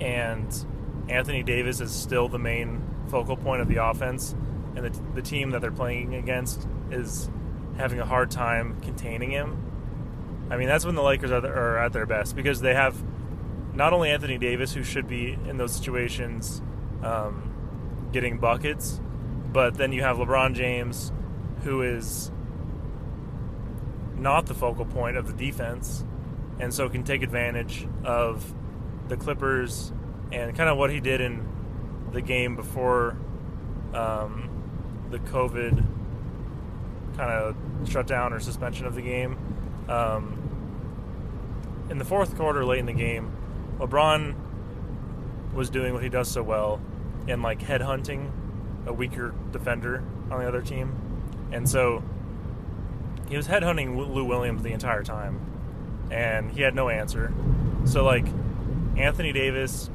and 0.00 0.66
Anthony 1.08 1.42
Davis 1.42 1.80
is 1.80 1.92
still 1.92 2.28
the 2.28 2.38
main 2.38 2.82
focal 3.08 3.36
point 3.36 3.62
of 3.62 3.68
the 3.68 3.82
offense, 3.82 4.34
and 4.76 4.84
the, 4.84 5.02
the 5.14 5.22
team 5.22 5.50
that 5.50 5.60
they're 5.60 5.70
playing 5.70 6.14
against 6.14 6.66
is 6.90 7.30
having 7.76 8.00
a 8.00 8.04
hard 8.04 8.30
time 8.30 8.80
containing 8.80 9.30
him. 9.30 9.64
I 10.50 10.56
mean, 10.56 10.68
that's 10.68 10.84
when 10.84 10.94
the 10.94 11.02
Lakers 11.02 11.30
are, 11.30 11.46
are 11.46 11.78
at 11.78 11.92
their 11.92 12.06
best 12.06 12.34
because 12.34 12.60
they 12.60 12.74
have 12.74 13.02
not 13.74 13.92
only 13.92 14.10
Anthony 14.10 14.38
Davis, 14.38 14.72
who 14.72 14.82
should 14.82 15.06
be 15.06 15.38
in 15.46 15.56
those 15.56 15.72
situations 15.72 16.60
um, 17.02 18.08
getting 18.12 18.38
buckets, 18.38 19.00
but 19.52 19.74
then 19.74 19.92
you 19.92 20.02
have 20.02 20.16
LeBron 20.16 20.54
James, 20.54 21.12
who 21.62 21.82
is 21.82 22.30
not 24.18 24.46
the 24.46 24.54
focal 24.54 24.84
point 24.84 25.16
of 25.16 25.26
the 25.26 25.32
defense, 25.32 26.04
and 26.58 26.72
so 26.72 26.88
can 26.88 27.04
take 27.04 27.22
advantage 27.22 27.86
of 28.04 28.52
the 29.08 29.16
Clippers 29.16 29.92
and 30.32 30.56
kind 30.56 30.68
of 30.68 30.76
what 30.76 30.90
he 30.90 31.00
did 31.00 31.20
in 31.20 31.46
the 32.12 32.20
game 32.20 32.56
before 32.56 33.16
um, 33.94 34.48
the 35.10 35.18
COVID 35.18 35.84
kind 37.16 37.30
of 37.30 37.56
shutdown 37.88 38.32
or 38.32 38.40
suspension 38.40 38.86
of 38.86 38.94
the 38.94 39.02
game. 39.02 39.38
Um, 39.88 40.44
in 41.90 41.98
the 41.98 42.04
fourth 42.04 42.36
quarter, 42.36 42.64
late 42.64 42.80
in 42.80 42.86
the 42.86 42.92
game, 42.92 43.32
LeBron 43.78 44.34
was 45.54 45.70
doing 45.70 45.94
what 45.94 46.02
he 46.02 46.08
does 46.08 46.30
so 46.30 46.42
well 46.42 46.80
in 47.26 47.42
like 47.42 47.60
headhunting 47.60 48.30
a 48.86 48.92
weaker 48.92 49.34
defender 49.52 50.02
on 50.30 50.40
the 50.40 50.46
other 50.46 50.60
team, 50.60 50.94
and 51.52 51.68
so 51.68 52.02
he 53.28 53.36
was 53.36 53.46
headhunting 53.48 53.96
Lou 53.96 54.24
Williams 54.24 54.62
the 54.62 54.72
entire 54.72 55.02
time, 55.02 55.40
and 56.10 56.50
he 56.50 56.62
had 56.62 56.74
no 56.74 56.88
answer. 56.88 57.32
So 57.84 58.04
like 58.04 58.26
Anthony 58.96 59.32
Davis, 59.32 59.90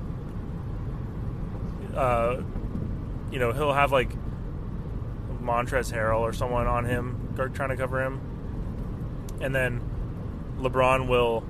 uh, 1.95 2.41
you 3.31 3.39
know, 3.39 3.51
he'll 3.51 3.73
have 3.73 3.91
like 3.91 4.11
Montrezl 5.41 5.93
Harrell 5.93 6.21
or 6.21 6.33
someone 6.33 6.67
on 6.67 6.85
him 6.85 7.33
trying 7.35 7.69
to 7.69 7.77
cover 7.77 8.03
him, 8.03 8.21
and 9.41 9.53
then 9.53 9.81
LeBron 10.59 11.07
will 11.07 11.43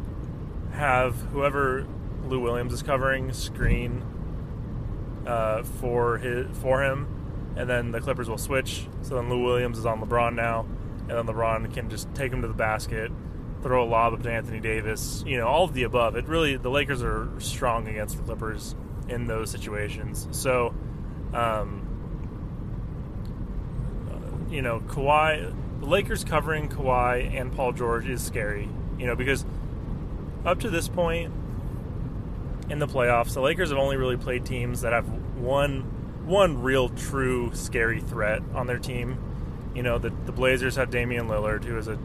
have 0.72 1.15
whoever 1.32 1.86
Lou 2.26 2.39
Williams 2.39 2.74
is 2.74 2.82
covering 2.82 3.32
screen 3.34 4.02
uh, 5.28 5.63
for 5.63 6.17
his 6.17 6.48
for 6.58 6.84
him, 6.84 7.54
and 7.56 7.69
then 7.69 7.91
the 7.91 8.00
Clippers 8.00 8.30
will 8.30 8.38
switch. 8.38 8.88
So 9.02 9.15
then 9.15 9.30
Lou 9.30 9.43
Williams 9.43 9.78
is 9.78 9.86
on 9.86 10.02
LeBron 10.02 10.34
now, 10.34 10.65
and 11.10 11.18
then 11.18 11.26
LeBron 11.26 11.74
can 11.74 11.89
just 11.89 12.13
take 12.16 12.32
him 12.32 12.42
to 12.42 12.48
the 12.48 12.54
basket, 12.54 13.12
throw 13.62 13.84
a 13.84 13.88
lob 13.88 14.13
up 14.13 14.24
to 14.24 14.32
Anthony 14.32 14.60
Davis. 14.60 15.24
You 15.26 15.38
know, 15.38 15.48
all 15.48 15.66
of 15.66 15.74
the 15.74 15.84
above. 15.84 16.16
It 16.16 16.28
really 16.28 16.58
the 16.58 16.70
Lakers 16.70 17.04
are 17.04 17.30
strong 17.39 17.88
against 17.88 18.18
the 18.18 18.24
Clippers 18.24 18.76
in 19.10 19.28
those 19.28 19.52
situations. 19.52 20.28
So, 20.32 20.74
um, 21.34 21.89
you 24.50 24.62
know, 24.62 24.80
Kawhi, 24.82 25.54
the 25.80 25.86
Lakers 25.86 26.24
covering 26.24 26.70
Kawhi 26.70 27.39
and 27.39 27.52
Paul 27.54 27.74
George 27.74 28.08
is 28.08 28.24
scary. 28.24 28.70
You 28.98 29.08
know, 29.08 29.16
because 29.16 29.46
up 30.46 30.60
to 30.62 30.70
this 30.70 30.88
point 30.88 31.34
in 32.70 32.80
the 32.80 32.88
playoffs, 32.88 33.34
the 33.34 33.42
Lakers 33.42 33.70
have 33.70 33.78
only 33.78 33.98
really 33.98 34.18
played 34.18 34.46
teams 34.46 34.82
that 34.82 34.94
have 34.94 35.08
one 35.38 35.82
one 36.26 36.62
real 36.62 36.88
true 36.88 37.52
scary 37.54 38.00
threat 38.00 38.42
on 38.54 38.68
their 38.68 38.80
team. 38.80 39.18
You 39.74 39.84
know, 39.84 39.98
the 39.98 40.10
the 40.26 40.32
Blazers 40.32 40.76
have 40.76 40.90
Damian 40.90 41.28
Lillard, 41.28 41.64
who 41.64 41.78
is 41.78 41.88
a 41.88 41.98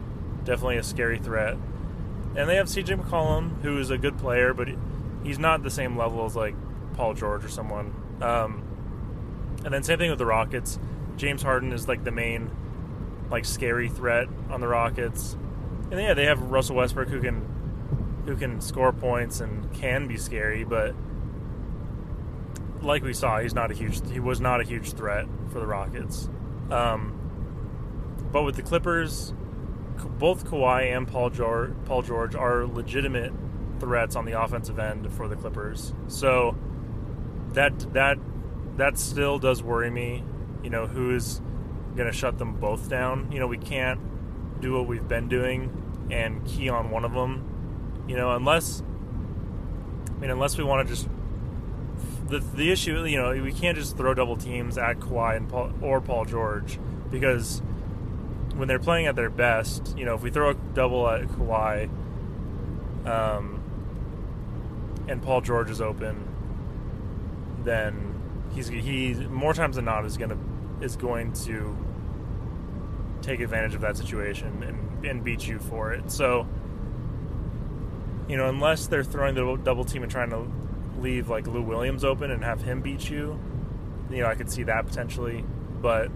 definitely 0.43 0.77
a 0.77 0.83
scary 0.83 1.19
threat, 1.19 1.55
and 2.35 2.49
they 2.49 2.55
have 2.55 2.67
CJ 2.67 3.01
McCollum, 3.01 3.61
who 3.61 3.77
is 3.79 3.89
a 3.89 3.97
good 3.97 4.17
player, 4.17 4.53
but 4.53 4.67
he's 5.23 5.39
not 5.39 5.63
the 5.63 5.69
same 5.69 5.97
level 5.97 6.25
as 6.25 6.35
like 6.35 6.55
Paul 6.93 7.13
George 7.13 7.45
or 7.45 7.49
someone. 7.49 7.93
Um, 8.21 8.63
and 9.63 9.73
then 9.73 9.83
same 9.83 9.97
thing 9.99 10.09
with 10.09 10.19
the 10.19 10.25
Rockets. 10.25 10.79
James 11.17 11.41
Harden 11.41 11.71
is 11.73 11.87
like 11.87 12.03
the 12.03 12.11
main 12.11 12.49
like 13.29 13.45
scary 13.45 13.89
threat 13.89 14.27
on 14.49 14.61
the 14.61 14.67
Rockets. 14.67 15.33
And 15.91 15.99
yeah, 15.99 16.13
they 16.13 16.25
have 16.25 16.41
Russell 16.41 16.77
Westbrook 16.77 17.09
who 17.09 17.21
can 17.21 18.23
who 18.25 18.35
can 18.35 18.61
score 18.61 18.91
points 18.91 19.39
and 19.39 19.71
can 19.73 20.07
be 20.07 20.17
scary, 20.17 20.63
but 20.63 20.95
like 22.81 23.03
we 23.03 23.13
saw, 23.13 23.39
he's 23.39 23.53
not 23.53 23.71
a 23.71 23.73
huge 23.73 24.07
he 24.11 24.19
was 24.19 24.39
not 24.39 24.61
a 24.61 24.63
huge 24.63 24.93
threat 24.93 25.25
for 25.51 25.59
the 25.59 25.67
Rockets. 25.67 26.29
Um, 26.69 27.18
but 28.31 28.43
with 28.43 28.55
the 28.55 28.61
Clippers, 28.61 29.33
both 30.17 30.45
Kawhi 30.45 30.95
and 30.95 31.07
Paul 31.07 31.29
George, 31.29 31.73
Paul 31.85 32.01
George 32.01 32.35
are 32.35 32.65
legitimate 32.65 33.33
threats 33.79 34.15
on 34.15 34.25
the 34.25 34.39
offensive 34.41 34.79
end 34.79 35.11
for 35.13 35.27
the 35.27 35.35
Clippers. 35.35 35.93
So 36.07 36.55
that 37.53 37.93
that 37.93 38.17
that 38.77 38.97
still 38.97 39.39
does 39.39 39.63
worry 39.63 39.89
me. 39.89 40.23
You 40.63 40.69
know, 40.69 40.87
who's 40.87 41.41
going 41.95 42.07
to 42.07 42.17
shut 42.17 42.37
them 42.37 42.55
both 42.59 42.89
down? 42.89 43.31
You 43.31 43.39
know, 43.39 43.47
we 43.47 43.57
can't 43.57 43.99
do 44.61 44.73
what 44.73 44.87
we've 44.87 45.07
been 45.07 45.27
doing 45.27 46.07
and 46.11 46.45
key 46.45 46.69
on 46.69 46.91
one 46.91 47.05
of 47.05 47.13
them. 47.13 48.05
You 48.07 48.15
know, 48.15 48.35
unless 48.35 48.83
I 50.09 50.19
mean, 50.19 50.31
unless 50.31 50.57
we 50.57 50.63
want 50.63 50.87
to 50.87 50.93
just 50.93 51.07
the 52.27 52.39
the 52.39 52.71
issue. 52.71 53.03
You 53.05 53.17
know, 53.17 53.41
we 53.41 53.51
can't 53.51 53.77
just 53.77 53.97
throw 53.97 54.13
double 54.13 54.37
teams 54.37 54.77
at 54.77 54.99
Kawhi 54.99 55.37
and 55.37 55.49
Paul, 55.49 55.71
or 55.81 56.01
Paul 56.01 56.25
George 56.25 56.79
because 57.09 57.61
when 58.59 58.67
they're 58.67 58.77
playing 58.77 59.07
at 59.07 59.15
their 59.15 59.29
best, 59.29 59.97
you 59.97 60.03
know, 60.03 60.15
if 60.15 60.21
we 60.21 60.29
throw 60.29 60.49
a 60.49 60.53
double 60.53 61.07
at 61.09 61.23
Kawhi, 61.23 61.89
um, 63.05 63.63
and 65.07 65.21
Paul 65.21 65.41
George 65.41 65.69
is 65.69 65.79
open, 65.79 66.27
then 67.63 68.13
he's 68.53 68.67
he 68.67 69.13
more 69.13 69.53
times 69.53 69.77
than 69.77 69.85
not 69.85 70.05
is 70.05 70.17
gonna 70.17 70.37
is 70.81 70.97
going 70.97 71.31
to 71.33 71.75
take 73.21 73.39
advantage 73.39 73.75
of 73.75 73.81
that 73.81 73.95
situation 73.95 74.61
and 74.63 75.05
and 75.05 75.23
beat 75.23 75.47
you 75.47 75.57
for 75.59 75.93
it. 75.93 76.11
So, 76.11 76.45
you 78.27 78.35
know, 78.35 78.49
unless 78.49 78.87
they're 78.87 79.03
throwing 79.03 79.35
the 79.35 79.55
double 79.63 79.85
team 79.85 80.03
and 80.03 80.11
trying 80.11 80.31
to 80.31 80.45
leave 80.99 81.29
like 81.29 81.47
Lou 81.47 81.61
Williams 81.61 82.03
open 82.03 82.29
and 82.29 82.43
have 82.43 82.61
him 82.61 82.81
beat 82.81 83.09
you, 83.09 83.39
you 84.11 84.17
know, 84.17 84.25
I 84.25 84.35
could 84.35 84.51
see 84.51 84.63
that 84.63 84.85
potentially, 84.85 85.45
but 85.81 86.11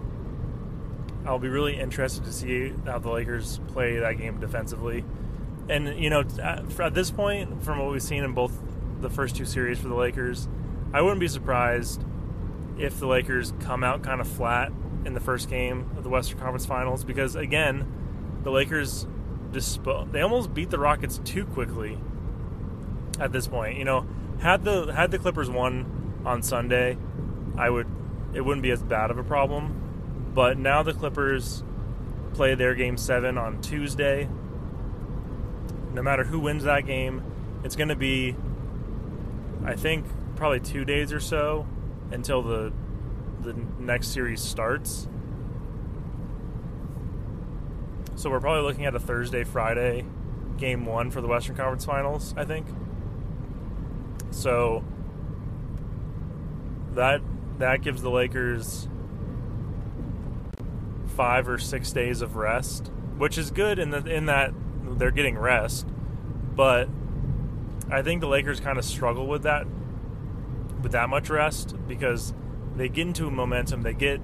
I'll 1.26 1.38
be 1.38 1.48
really 1.48 1.78
interested 1.78 2.24
to 2.24 2.32
see 2.32 2.72
how 2.84 2.98
the 2.98 3.10
Lakers 3.10 3.60
play 3.68 3.98
that 3.98 4.18
game 4.18 4.40
defensively. 4.40 5.04
And 5.68 5.98
you 5.98 6.10
know, 6.10 6.24
uh, 6.42 6.62
at 6.80 6.94
this 6.94 7.10
point, 7.10 7.64
from 7.64 7.78
what 7.78 7.90
we've 7.90 8.02
seen 8.02 8.24
in 8.24 8.32
both 8.32 8.52
the 9.00 9.08
first 9.08 9.36
two 9.36 9.46
series 9.46 9.78
for 9.78 9.88
the 9.88 9.94
Lakers, 9.94 10.48
I 10.92 11.00
wouldn't 11.00 11.20
be 11.20 11.28
surprised 11.28 12.04
if 12.78 12.98
the 13.00 13.06
Lakers 13.06 13.52
come 13.60 13.82
out 13.82 14.02
kind 14.02 14.20
of 14.20 14.28
flat 14.28 14.72
in 15.04 15.14
the 15.14 15.20
first 15.20 15.48
game 15.48 15.90
of 15.96 16.02
the 16.02 16.10
Western 16.10 16.38
Conference 16.38 16.66
Finals 16.66 17.04
because 17.04 17.36
again, 17.36 18.40
the 18.42 18.50
Lakers 18.50 19.06
dispo- 19.50 20.10
they 20.10 20.20
almost 20.20 20.52
beat 20.52 20.70
the 20.70 20.78
Rockets 20.78 21.18
too 21.24 21.46
quickly 21.46 21.98
at 23.18 23.32
this 23.32 23.46
point. 23.46 23.78
You 23.78 23.84
know, 23.84 24.06
had 24.40 24.64
the 24.64 24.92
had 24.92 25.10
the 25.10 25.18
Clippers 25.18 25.48
won 25.48 26.22
on 26.26 26.42
Sunday, 26.42 26.98
I 27.56 27.70
would 27.70 27.86
it 28.34 28.42
wouldn't 28.42 28.62
be 28.62 28.70
as 28.70 28.82
bad 28.82 29.10
of 29.10 29.16
a 29.18 29.24
problem 29.24 29.80
but 30.34 30.58
now 30.58 30.82
the 30.82 30.92
Clippers 30.92 31.62
play 32.34 32.54
their 32.54 32.74
game 32.74 32.96
seven 32.96 33.38
on 33.38 33.60
Tuesday. 33.62 34.28
No 35.92 36.02
matter 36.02 36.24
who 36.24 36.40
wins 36.40 36.64
that 36.64 36.86
game, 36.86 37.22
it's 37.62 37.76
going 37.76 37.88
to 37.88 37.96
be, 37.96 38.34
I 39.64 39.74
think, 39.74 40.04
probably 40.36 40.60
two 40.60 40.84
days 40.84 41.12
or 41.12 41.20
so 41.20 41.66
until 42.10 42.42
the 42.42 42.72
the 43.40 43.54
next 43.78 44.08
series 44.08 44.40
starts. 44.40 45.06
So 48.16 48.30
we're 48.30 48.40
probably 48.40 48.62
looking 48.62 48.86
at 48.86 48.94
a 48.94 49.00
Thursday, 49.00 49.44
Friday 49.44 50.04
game 50.56 50.86
one 50.86 51.10
for 51.10 51.20
the 51.20 51.26
Western 51.26 51.56
Conference 51.56 51.84
Finals, 51.84 52.34
I 52.36 52.44
think. 52.44 52.66
So 54.30 54.84
that 56.94 57.20
that 57.58 57.82
gives 57.82 58.02
the 58.02 58.10
Lakers 58.10 58.88
five 61.14 61.48
or 61.48 61.58
six 61.58 61.92
days 61.92 62.22
of 62.22 62.36
rest, 62.36 62.90
which 63.16 63.38
is 63.38 63.50
good 63.50 63.78
in 63.78 63.90
the 63.90 64.04
in 64.04 64.26
that 64.26 64.52
they're 64.98 65.10
getting 65.10 65.38
rest. 65.38 65.86
But 66.54 66.88
I 67.90 68.02
think 68.02 68.20
the 68.20 68.28
Lakers 68.28 68.60
kind 68.60 68.78
of 68.78 68.84
struggle 68.84 69.26
with 69.26 69.42
that 69.42 69.66
with 70.82 70.92
that 70.92 71.08
much 71.08 71.30
rest 71.30 71.76
because 71.86 72.34
they 72.76 72.88
get 72.88 73.06
into 73.06 73.26
a 73.26 73.30
momentum. 73.30 73.82
They 73.82 73.94
get 73.94 74.20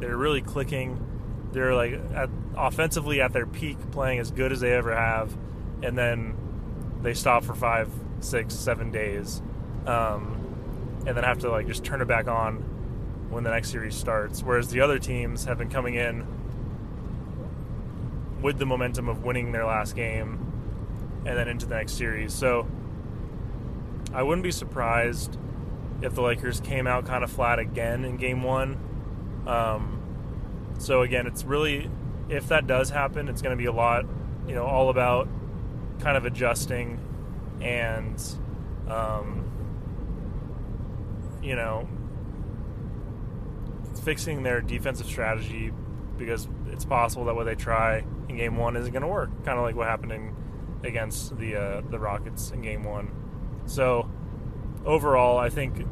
they're 0.00 0.16
really 0.16 0.40
clicking. 0.40 1.06
They're 1.52 1.74
like 1.74 1.94
at, 2.14 2.30
offensively 2.56 3.20
at 3.20 3.32
their 3.32 3.46
peak, 3.46 3.78
playing 3.90 4.18
as 4.18 4.30
good 4.30 4.52
as 4.52 4.60
they 4.60 4.72
ever 4.72 4.94
have, 4.94 5.36
and 5.82 5.96
then 5.96 6.36
they 7.02 7.14
stop 7.14 7.44
for 7.44 7.54
five, 7.54 7.90
six, 8.20 8.54
seven 8.54 8.90
days, 8.90 9.42
um, 9.86 11.02
and 11.06 11.16
then 11.16 11.24
have 11.24 11.38
to 11.40 11.50
like 11.50 11.66
just 11.66 11.84
turn 11.84 12.00
it 12.00 12.08
back 12.08 12.28
on 12.28 12.69
when 13.30 13.44
the 13.44 13.50
next 13.50 13.70
series 13.70 13.94
starts. 13.94 14.42
Whereas 14.42 14.68
the 14.68 14.80
other 14.80 14.98
teams 14.98 15.44
have 15.46 15.56
been 15.56 15.70
coming 15.70 15.94
in 15.94 16.26
with 18.42 18.58
the 18.58 18.66
momentum 18.66 19.08
of 19.08 19.24
winning 19.24 19.52
their 19.52 19.64
last 19.64 19.94
game 19.94 20.46
and 21.26 21.36
then 21.36 21.48
into 21.48 21.66
the 21.66 21.74
next 21.74 21.92
series. 21.92 22.34
So 22.34 22.66
I 24.12 24.22
wouldn't 24.22 24.42
be 24.42 24.50
surprised 24.50 25.38
if 26.02 26.14
the 26.14 26.22
Lakers 26.22 26.60
came 26.60 26.86
out 26.86 27.06
kind 27.06 27.22
of 27.22 27.30
flat 27.30 27.58
again 27.58 28.04
in 28.04 28.16
game 28.16 28.42
one. 28.42 28.78
Um, 29.46 30.00
so 30.78 31.02
again, 31.02 31.26
it's 31.26 31.44
really, 31.44 31.90
if 32.28 32.48
that 32.48 32.66
does 32.66 32.90
happen, 32.90 33.28
it's 33.28 33.42
going 33.42 33.56
to 33.56 33.60
be 33.60 33.66
a 33.66 33.72
lot, 33.72 34.06
you 34.48 34.54
know, 34.54 34.64
all 34.64 34.88
about 34.88 35.28
kind 36.00 36.16
of 36.16 36.24
adjusting 36.24 36.98
and, 37.60 38.22
um, 38.88 39.44
you 41.42 41.54
know, 41.54 41.86
fixing 44.02 44.42
their 44.42 44.60
defensive 44.60 45.06
strategy 45.06 45.72
because 46.16 46.48
it's 46.68 46.84
possible 46.84 47.24
that 47.26 47.34
what 47.34 47.44
they 47.44 47.54
try 47.54 48.04
in 48.28 48.36
game 48.36 48.56
one 48.56 48.76
isn't 48.76 48.92
going 48.92 49.02
to 49.02 49.08
work. 49.08 49.30
Kind 49.44 49.58
of 49.58 49.64
like 49.64 49.74
what 49.74 49.86
happened 49.86 50.12
in, 50.12 50.34
against 50.84 51.36
the 51.38 51.56
uh, 51.56 51.80
the 51.88 51.98
Rockets 51.98 52.50
in 52.50 52.62
game 52.62 52.84
one. 52.84 53.10
So 53.66 54.08
overall, 54.84 55.38
I 55.38 55.48
think 55.48 55.86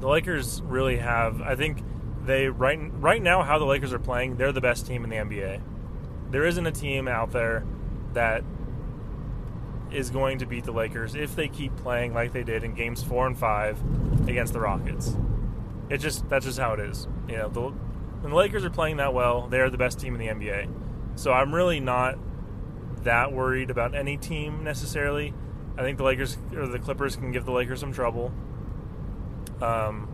the 0.00 0.08
Lakers 0.08 0.62
really 0.62 0.96
have. 0.96 1.40
I 1.42 1.54
think 1.54 1.82
they 2.24 2.48
right 2.48 2.78
right 3.00 3.22
now 3.22 3.42
how 3.42 3.58
the 3.58 3.64
Lakers 3.64 3.92
are 3.92 3.98
playing, 3.98 4.36
they're 4.36 4.52
the 4.52 4.60
best 4.60 4.86
team 4.86 5.04
in 5.04 5.10
the 5.10 5.16
NBA. 5.16 5.62
There 6.30 6.44
isn't 6.44 6.66
a 6.66 6.72
team 6.72 7.08
out 7.08 7.32
there 7.32 7.64
that 8.12 8.44
is 9.90 10.10
going 10.10 10.38
to 10.38 10.46
beat 10.46 10.64
the 10.64 10.72
Lakers 10.72 11.14
if 11.14 11.34
they 11.34 11.48
keep 11.48 11.76
playing 11.76 12.14
like 12.14 12.32
they 12.32 12.44
did 12.44 12.62
in 12.62 12.74
games 12.74 13.02
four 13.02 13.26
and 13.26 13.36
five 13.36 13.80
against 14.28 14.52
the 14.52 14.60
Rockets. 14.60 15.16
It 15.90 15.98
just 15.98 16.28
that's 16.28 16.46
just 16.46 16.58
how 16.58 16.72
it 16.72 16.80
is. 16.80 17.08
You 17.28 17.36
know, 17.36 17.48
the, 17.48 17.60
when 17.60 18.30
the 18.30 18.36
Lakers 18.36 18.64
are 18.64 18.70
playing 18.70 18.98
that 18.98 19.12
well, 19.12 19.48
they're 19.48 19.70
the 19.70 19.78
best 19.78 19.98
team 19.98 20.14
in 20.14 20.20
the 20.20 20.28
NBA. 20.28 20.70
So 21.16 21.32
I'm 21.32 21.54
really 21.54 21.80
not 21.80 22.16
that 23.02 23.32
worried 23.32 23.70
about 23.70 23.94
any 23.94 24.16
team 24.16 24.62
necessarily. 24.62 25.34
I 25.76 25.82
think 25.82 25.98
the 25.98 26.04
Lakers 26.04 26.38
or 26.54 26.66
the 26.66 26.78
Clippers 26.78 27.16
can 27.16 27.32
give 27.32 27.44
the 27.44 27.52
Lakers 27.52 27.80
some 27.80 27.92
trouble. 27.92 28.32
Um, 29.60 30.08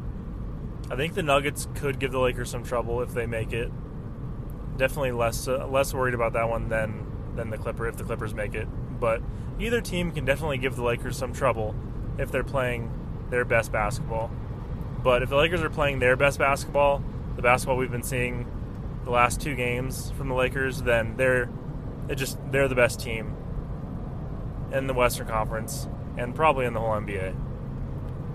I 0.90 0.96
think 0.96 1.14
the 1.14 1.22
Nuggets 1.22 1.68
could 1.74 1.98
give 1.98 2.12
the 2.12 2.20
Lakers 2.20 2.50
some 2.50 2.62
trouble 2.64 3.02
if 3.02 3.12
they 3.12 3.26
make 3.26 3.52
it. 3.52 3.70
Definitely 4.76 5.12
less 5.12 5.48
uh, 5.48 5.66
less 5.66 5.92
worried 5.92 6.14
about 6.14 6.32
that 6.34 6.48
one 6.48 6.68
than 6.68 7.06
than 7.34 7.50
the 7.50 7.58
Clipper 7.58 7.86
if 7.86 7.96
the 7.96 8.04
Clippers 8.04 8.34
make 8.34 8.54
it. 8.54 8.68
But 8.98 9.22
either 9.58 9.80
team 9.80 10.12
can 10.12 10.24
definitely 10.24 10.58
give 10.58 10.76
the 10.76 10.82
Lakers 10.82 11.16
some 11.16 11.32
trouble 11.32 11.74
if 12.18 12.30
they're 12.30 12.44
playing 12.44 12.90
their 13.30 13.44
best 13.44 13.72
basketball. 13.72 14.30
But 15.06 15.22
if 15.22 15.28
the 15.28 15.36
Lakers 15.36 15.62
are 15.62 15.70
playing 15.70 16.00
their 16.00 16.16
best 16.16 16.36
basketball, 16.36 17.00
the 17.36 17.42
basketball 17.42 17.76
we've 17.76 17.92
been 17.92 18.02
seeing 18.02 18.44
the 19.04 19.12
last 19.12 19.40
two 19.40 19.54
games 19.54 20.10
from 20.18 20.28
the 20.28 20.34
Lakers, 20.34 20.82
then 20.82 21.16
they're 21.16 21.48
it 22.08 22.16
just 22.16 22.38
they're 22.50 22.66
the 22.66 22.74
best 22.74 22.98
team 22.98 23.36
in 24.72 24.88
the 24.88 24.94
Western 24.94 25.28
Conference 25.28 25.86
and 26.18 26.34
probably 26.34 26.66
in 26.66 26.72
the 26.72 26.80
whole 26.80 26.90
NBA. 26.90 27.36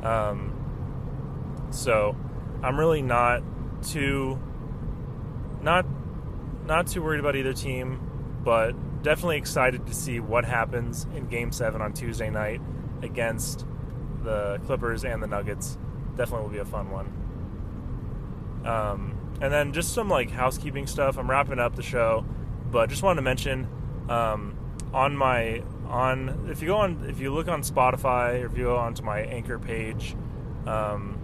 Um, 0.01 1.67
so 1.71 2.15
I'm 2.63 2.79
really 2.79 3.01
not 3.01 3.43
too 3.83 4.39
not 5.61 5.85
not 6.65 6.87
too 6.87 7.03
worried 7.03 7.19
about 7.19 7.35
either 7.35 7.51
team, 7.51 7.99
but 8.45 9.03
definitely 9.03 9.35
excited 9.35 9.87
to 9.87 9.93
see 9.93 10.21
what 10.21 10.45
happens 10.45 11.05
in 11.17 11.27
Game 11.27 11.51
Seven 11.51 11.81
on 11.81 11.91
Tuesday 11.91 12.29
night 12.29 12.61
against 13.01 13.65
the 14.23 14.61
Clippers 14.65 15.03
and 15.03 15.21
the 15.21 15.27
Nuggets. 15.27 15.77
Definitely 16.15 16.47
will 16.47 16.53
be 16.53 16.59
a 16.59 16.65
fun 16.65 16.91
one. 16.91 17.07
Um, 18.65 19.17
and 19.41 19.51
then 19.51 19.73
just 19.73 19.93
some 19.93 20.09
like 20.09 20.29
housekeeping 20.29 20.87
stuff. 20.87 21.17
I'm 21.17 21.29
wrapping 21.29 21.59
up 21.59 21.75
the 21.75 21.83
show, 21.83 22.25
but 22.69 22.89
just 22.89 23.03
wanted 23.03 23.17
to 23.17 23.21
mention 23.23 23.67
um, 24.09 24.55
on 24.93 25.17
my 25.17 25.63
on 25.87 26.47
if 26.49 26.61
you 26.61 26.67
go 26.67 26.77
on 26.77 27.05
if 27.09 27.19
you 27.19 27.33
look 27.33 27.47
on 27.47 27.63
Spotify 27.63 28.43
or 28.43 28.45
if 28.45 28.57
you 28.57 28.65
go 28.65 28.77
onto 28.77 29.03
my 29.03 29.21
anchor 29.21 29.57
page, 29.57 30.15
um, 30.67 31.17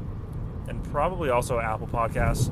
and 0.67 0.83
probably 0.91 1.29
also 1.29 1.59
Apple 1.59 1.87
Podcasts, 1.87 2.49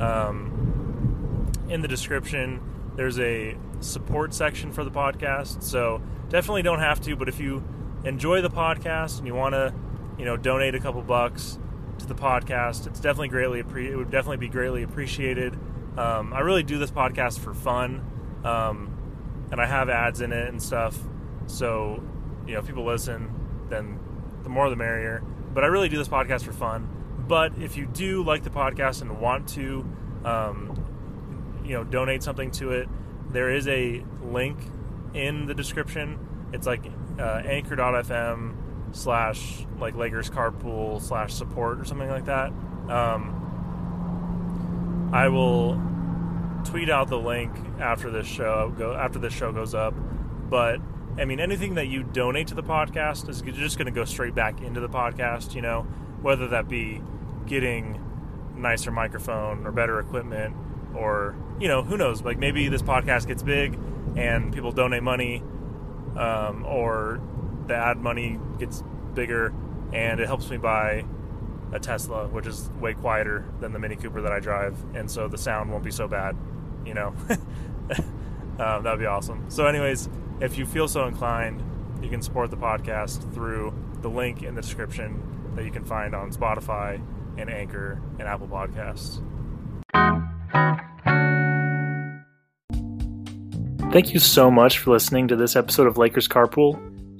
um, 0.00 1.50
in 1.68 1.82
the 1.82 1.88
description 1.88 2.60
there's 2.96 3.18
a 3.18 3.56
support 3.80 4.34
section 4.34 4.72
for 4.72 4.84
the 4.84 4.90
podcast. 4.90 5.62
So 5.62 6.02
definitely 6.28 6.62
don't 6.62 6.80
have 6.80 7.00
to, 7.02 7.16
but 7.16 7.28
if 7.28 7.40
you 7.40 7.64
enjoy 8.04 8.42
the 8.42 8.50
podcast 8.50 9.18
and 9.18 9.26
you 9.26 9.34
want 9.34 9.54
to, 9.54 9.74
you 10.18 10.24
know, 10.24 10.36
donate 10.36 10.74
a 10.74 10.80
couple 10.80 11.02
bucks 11.02 11.58
to 12.02 12.08
the 12.08 12.14
podcast, 12.14 12.86
it's 12.86 13.00
definitely 13.00 13.28
greatly 13.28 13.60
it 13.60 13.96
would 13.96 14.10
definitely 14.10 14.36
be 14.36 14.48
greatly 14.48 14.82
appreciated. 14.82 15.54
Um, 15.96 16.32
I 16.32 16.40
really 16.40 16.62
do 16.62 16.78
this 16.78 16.90
podcast 16.90 17.38
for 17.38 17.54
fun, 17.54 18.04
um, 18.44 19.48
and 19.50 19.60
I 19.60 19.66
have 19.66 19.88
ads 19.88 20.20
in 20.20 20.32
it 20.32 20.48
and 20.48 20.62
stuff. 20.62 20.98
So, 21.46 22.02
you 22.46 22.54
know, 22.54 22.60
if 22.60 22.66
people 22.66 22.84
listen, 22.84 23.30
then 23.68 23.98
the 24.42 24.48
more 24.48 24.70
the 24.70 24.76
merrier. 24.76 25.22
But 25.54 25.64
I 25.64 25.66
really 25.66 25.88
do 25.88 25.98
this 25.98 26.08
podcast 26.08 26.42
for 26.42 26.52
fun. 26.52 26.88
But 27.28 27.58
if 27.58 27.76
you 27.76 27.86
do 27.86 28.24
like 28.24 28.42
the 28.42 28.50
podcast 28.50 29.02
and 29.02 29.20
want 29.20 29.48
to, 29.50 29.86
um, 30.24 31.62
you 31.64 31.74
know, 31.74 31.84
donate 31.84 32.22
something 32.22 32.50
to 32.52 32.70
it, 32.70 32.88
there 33.30 33.50
is 33.50 33.68
a 33.68 34.04
link 34.22 34.58
in 35.14 35.46
the 35.46 35.54
description. 35.54 36.18
It's 36.52 36.66
like 36.66 36.84
uh, 37.18 37.42
anchor.fm 37.44 38.61
slash 38.92 39.66
like 39.78 39.96
Lakers 39.96 40.30
carpool 40.30 41.02
slash 41.02 41.32
support 41.34 41.80
or 41.80 41.84
something 41.84 42.10
like 42.10 42.26
that. 42.26 42.52
Um, 42.88 43.38
I 45.12 45.28
will 45.28 45.80
tweet 46.64 46.88
out 46.88 47.08
the 47.08 47.18
link 47.18 47.52
after 47.80 48.10
this 48.10 48.26
show 48.26 48.72
go 48.76 48.94
after 48.94 49.18
this 49.18 49.32
show 49.32 49.52
goes 49.52 49.74
up. 49.74 49.94
But 50.48 50.80
I 51.18 51.24
mean, 51.24 51.40
anything 51.40 51.74
that 51.74 51.88
you 51.88 52.02
donate 52.02 52.48
to 52.48 52.54
the 52.54 52.62
podcast 52.62 53.28
is 53.28 53.42
just 53.42 53.76
going 53.76 53.86
to 53.86 53.92
go 53.92 54.04
straight 54.04 54.34
back 54.34 54.62
into 54.62 54.80
the 54.80 54.88
podcast. 54.88 55.54
You 55.54 55.62
know, 55.62 55.82
whether 56.22 56.48
that 56.48 56.68
be 56.68 57.02
getting 57.46 58.00
nicer 58.56 58.90
microphone 58.90 59.66
or 59.66 59.72
better 59.72 59.98
equipment, 59.98 60.54
or 60.94 61.36
you 61.60 61.68
know, 61.68 61.82
who 61.82 61.96
knows? 61.96 62.22
Like 62.22 62.38
maybe 62.38 62.68
this 62.68 62.82
podcast 62.82 63.26
gets 63.26 63.42
big 63.42 63.78
and 64.16 64.52
people 64.52 64.72
donate 64.72 65.02
money, 65.02 65.42
um, 66.16 66.64
or 66.66 67.20
the 67.66 67.74
ad 67.74 67.98
money 67.98 68.38
gets 68.58 68.82
bigger 69.14 69.52
and 69.92 70.20
it 70.20 70.26
helps 70.26 70.48
me 70.50 70.56
buy 70.56 71.04
a 71.72 71.80
Tesla, 71.80 72.28
which 72.28 72.46
is 72.46 72.70
way 72.80 72.94
quieter 72.94 73.44
than 73.60 73.72
the 73.72 73.78
Mini 73.78 73.96
Cooper 73.96 74.20
that 74.22 74.32
I 74.32 74.40
drive, 74.40 74.76
and 74.94 75.10
so 75.10 75.28
the 75.28 75.38
sound 75.38 75.70
won't 75.70 75.84
be 75.84 75.90
so 75.90 76.06
bad. 76.06 76.36
You 76.84 76.94
know, 76.94 77.08
um, 78.58 78.82
that 78.82 78.84
would 78.84 78.98
be 78.98 79.06
awesome. 79.06 79.50
So, 79.50 79.66
anyways, 79.66 80.08
if 80.40 80.58
you 80.58 80.66
feel 80.66 80.88
so 80.88 81.06
inclined, 81.06 81.62
you 82.02 82.10
can 82.10 82.20
support 82.20 82.50
the 82.50 82.56
podcast 82.56 83.32
through 83.32 83.74
the 84.00 84.08
link 84.08 84.42
in 84.42 84.54
the 84.54 84.60
description 84.60 85.52
that 85.54 85.64
you 85.64 85.70
can 85.70 85.84
find 85.84 86.14
on 86.14 86.32
Spotify 86.32 87.00
and 87.38 87.48
Anchor 87.48 88.00
and 88.18 88.28
Apple 88.28 88.48
Podcasts. 88.48 89.22
Thank 93.92 94.14
you 94.14 94.20
so 94.20 94.50
much 94.50 94.78
for 94.78 94.90
listening 94.90 95.28
to 95.28 95.36
this 95.36 95.54
episode 95.54 95.86
of 95.86 95.98
Lakers 95.98 96.26
Carpool. 96.26 96.91